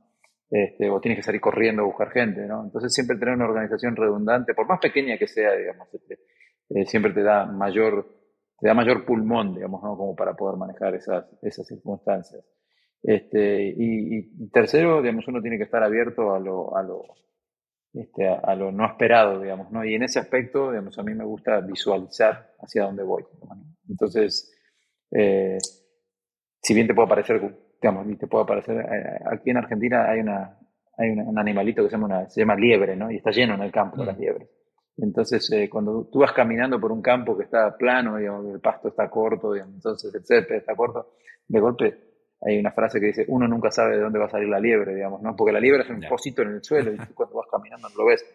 [0.49, 2.63] Este, o tienes que salir corriendo a buscar gente, ¿no?
[2.63, 6.19] Entonces siempre tener una organización redundante, por más pequeña que sea, digamos, este,
[6.69, 8.07] eh, siempre te da mayor,
[8.59, 9.95] te da mayor pulmón, digamos, ¿no?
[9.95, 12.43] Como para poder manejar esas, esas circunstancias.
[13.03, 17.03] Este, y, tercero, digamos, uno tiene que estar abierto a lo, a lo,
[17.93, 19.83] este, a, lo no esperado, digamos, ¿no?
[19.83, 23.23] Y en ese aspecto, digamos, a mí me gusta visualizar hacia dónde voy.
[23.87, 24.53] Entonces,
[25.11, 25.57] eh,
[26.61, 27.41] si bien te puede parecer,
[27.81, 30.57] digamos, te puede parecer, eh, aquí en Argentina hay una,
[30.97, 33.09] hay un, animalito que se llama, se llama liebre, ¿no?
[33.09, 34.21] Y está lleno en el campo de las mm.
[34.21, 34.49] liebres.
[34.97, 38.89] Entonces, eh, cuando tú vas caminando por un campo que está plano, digamos, el pasto
[38.89, 41.13] está corto, entonces el césped está corto,
[41.47, 42.08] de golpe
[42.41, 44.95] hay una frase que dice, uno nunca sabe de dónde va a salir la liebre,
[44.95, 45.35] digamos, ¿no?
[45.35, 47.95] Porque la liebre es un pocito en el suelo y tú cuando vas caminando no
[47.95, 48.25] lo ves.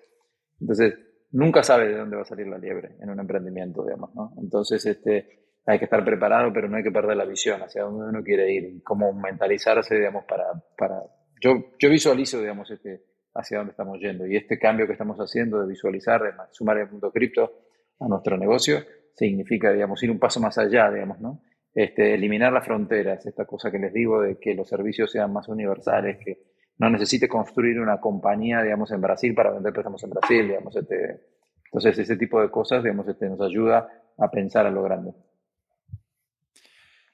[0.60, 0.94] Entonces,
[1.32, 4.32] nunca sabe de dónde va a salir la liebre en un emprendimiento, digamos, ¿no?
[4.38, 8.06] Entonces, este, hay que estar preparado, pero no hay que perder la visión hacia dónde
[8.08, 10.44] uno quiere ir y cómo mentalizarse, digamos, para...
[10.76, 11.02] para
[11.40, 13.02] yo, yo visualizo, digamos, este,
[13.34, 14.26] hacia dónde estamos yendo.
[14.26, 17.52] Y este cambio que estamos haciendo de visualizar, de sumar el mundo cripto
[18.00, 18.78] a nuestro negocio,
[19.14, 21.42] significa, digamos, ir un paso más allá, digamos, ¿no?
[21.74, 25.48] Este, eliminar las fronteras, esta cosa que les digo de que los servicios sean más
[25.48, 30.48] universales, que no necesite construir una compañía, digamos, en Brasil para vender préstamos en Brasil,
[30.48, 31.20] digamos, este,
[31.64, 35.12] entonces ese tipo de cosas, digamos, este, nos ayuda a pensar a lo grande.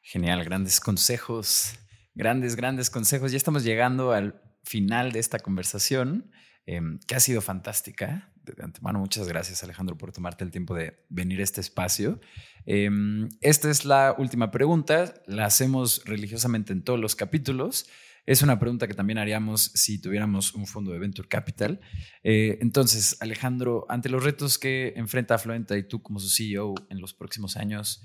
[0.02, 1.78] Genial, grandes consejos,
[2.14, 3.32] grandes, grandes consejos.
[3.32, 6.30] Ya estamos llegando al final de esta conversación,
[6.66, 8.32] em, que ha sido fantástica.
[8.56, 12.20] De antemano, muchas gracias Alejandro por tomarte el tiempo de venir a este espacio.
[12.66, 17.86] Em, esta es la última pregunta, la hacemos religiosamente en todos los capítulos.
[18.26, 21.80] Es una pregunta que también haríamos si tuviéramos un fondo de Venture Capital.
[22.22, 27.00] Eh, entonces, Alejandro, ante los retos que enfrenta Afluenta y tú como su CEO en
[27.00, 28.02] los próximos años,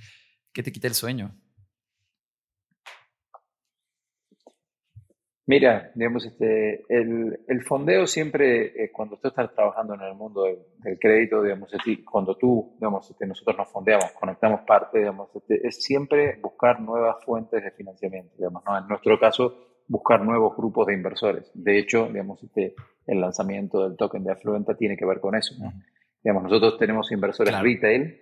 [0.54, 1.36] ¿qué te quita el sueño?
[5.48, 10.43] Mira, digamos, este, el, el fondeo siempre, eh, cuando tú estás trabajando en el mundo
[10.43, 11.72] del, crédito, digamos,
[12.04, 17.24] cuando tú, digamos, este, nosotros nos fondeamos, conectamos parte, digamos, este, es siempre buscar nuevas
[17.24, 18.76] fuentes de financiamiento, digamos, ¿no?
[18.76, 21.52] En nuestro caso, buscar nuevos grupos de inversores.
[21.54, 22.74] De hecho, digamos, este,
[23.06, 25.72] el lanzamiento del token de Afluenta tiene que ver con eso, ¿no?
[26.24, 28.20] Digamos, nosotros tenemos inversores retail,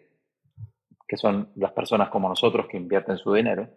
[1.08, 3.70] que son las personas como nosotros que invierten su dinero,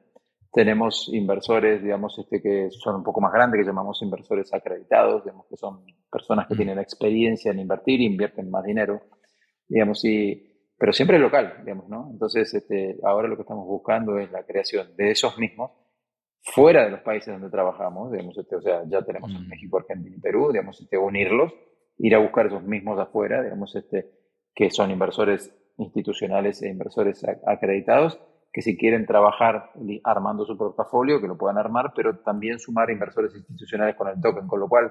[0.52, 5.46] tenemos inversores, digamos, este, que son un poco más grandes, que llamamos inversores acreditados, digamos,
[5.48, 6.56] que son personas que mm.
[6.56, 9.02] tienen experiencia en invertir e invierten más dinero,
[9.68, 12.08] digamos, y, pero siempre local, digamos, ¿no?
[12.10, 15.72] Entonces, este, ahora lo que estamos buscando es la creación de esos mismos
[16.40, 19.48] fuera de los países donde trabajamos, digamos, este, o sea, ya tenemos en mm.
[19.48, 21.52] México, Argentina y Perú, digamos, este, unirlos,
[21.98, 24.10] ir a buscar esos mismos afuera, digamos, este,
[24.54, 28.18] que son inversores institucionales e inversores acreditados,
[28.56, 29.70] que si quieren trabajar
[30.02, 34.46] armando su portafolio, que lo puedan armar, pero también sumar inversores institucionales con el token,
[34.46, 34.90] con lo cual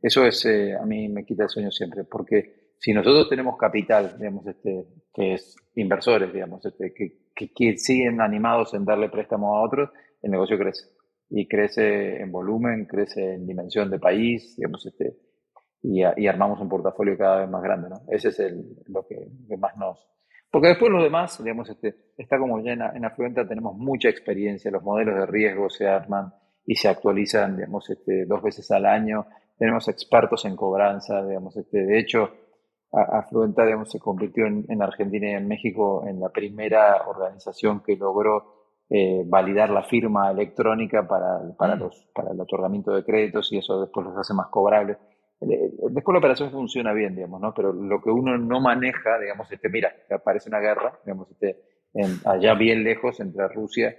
[0.00, 4.14] eso es, eh, a mí me quita el sueño siempre, porque si nosotros tenemos capital,
[4.16, 9.64] digamos, este, que es inversores, digamos, este, que, que, siguen animados en darle préstamo a
[9.64, 9.90] otros,
[10.22, 10.86] el negocio crece.
[11.28, 15.16] Y crece en volumen, crece en dimensión de país, digamos, este,
[15.82, 18.02] y, y armamos un portafolio cada vez más grande, ¿no?
[18.06, 20.11] Ese es el, lo que más nos,
[20.52, 24.70] porque después los demás, digamos, este, está como ya en, en Afluenta tenemos mucha experiencia,
[24.70, 26.32] los modelos de riesgo se arman
[26.66, 29.26] y se actualizan, digamos, este, dos veces al año.
[29.58, 32.30] Tenemos expertos en cobranza, digamos, este, de hecho,
[32.92, 38.84] Afluenta, digamos, se convirtió en, Argentina y en México en la primera organización que logró
[38.90, 41.78] eh, validar la firma electrónica para, para, mm.
[41.78, 44.98] los, para el otorgamiento de créditos y eso después los hace más cobrables.
[45.46, 47.52] Después la operación funciona bien, digamos, ¿no?
[47.54, 51.60] Pero lo que uno no maneja, digamos, este, mira, aparece una guerra, digamos, este,
[52.24, 53.96] allá bien lejos entre Rusia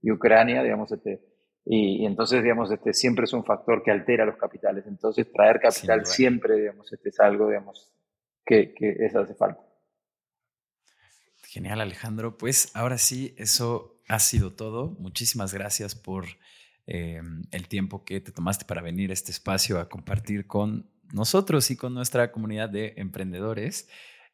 [0.00, 1.20] y Ucrania, digamos, este,
[1.64, 4.84] y, entonces, digamos, este, siempre es un factor que altera los capitales.
[4.86, 7.90] Entonces, traer capital siempre, digamos, este, es algo, digamos,
[8.44, 9.62] que, que eso hace falta.
[11.42, 12.36] Genial, Alejandro.
[12.36, 14.96] Pues ahora sí, eso ha sido todo.
[14.98, 16.24] Muchísimas gracias por
[16.86, 17.20] eh,
[17.50, 21.76] el tiempo que te tomaste para venir a este espacio a compartir con nosotros y
[21.76, 23.88] con nuestra comunidad de emprendedores.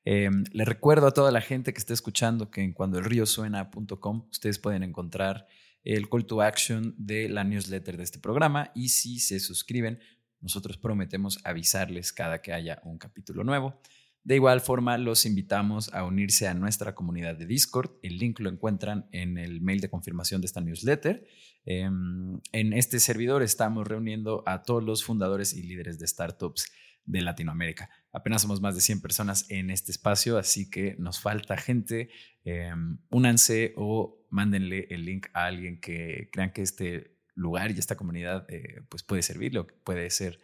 [0.05, 4.83] Eh, le recuerdo a toda la gente que esté escuchando que en cuandoelriosuena.com ustedes pueden
[4.83, 5.47] encontrar
[5.85, 10.01] el call to action de la newsletter de este programa y si se suscriben,
[10.41, 13.81] nosotros prometemos avisarles cada que haya un capítulo nuevo.
[14.23, 17.93] De igual forma, los invitamos a unirse a nuestra comunidad de Discord.
[18.03, 21.27] El link lo encuentran en el mail de confirmación de esta newsletter.
[21.64, 26.71] Em, en este servidor estamos reuniendo a todos los fundadores y líderes de startups
[27.07, 27.89] de Latinoamérica.
[28.12, 32.11] Apenas somos más de 100 personas en este espacio, así que nos falta gente.
[32.45, 37.97] Em, únanse o mándenle el link a alguien que crean que este lugar y esta
[37.97, 40.41] comunidad eh, pues puede servirle o puede ser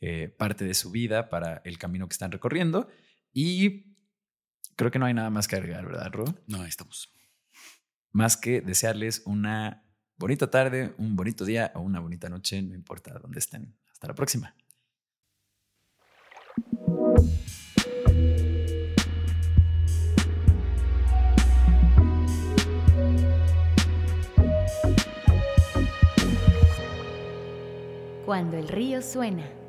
[0.00, 2.88] eh, parte de su vida para el camino que están recorriendo.
[3.32, 3.96] Y
[4.76, 6.24] creo que no hay nada más que agregar, ¿verdad, Ro?
[6.46, 7.12] No, estamos.
[8.12, 9.84] Más que desearles una
[10.16, 13.76] bonita tarde, un bonito día o una bonita noche, no importa dónde estén.
[13.92, 14.54] Hasta la próxima.
[28.24, 29.59] Cuando el río suena.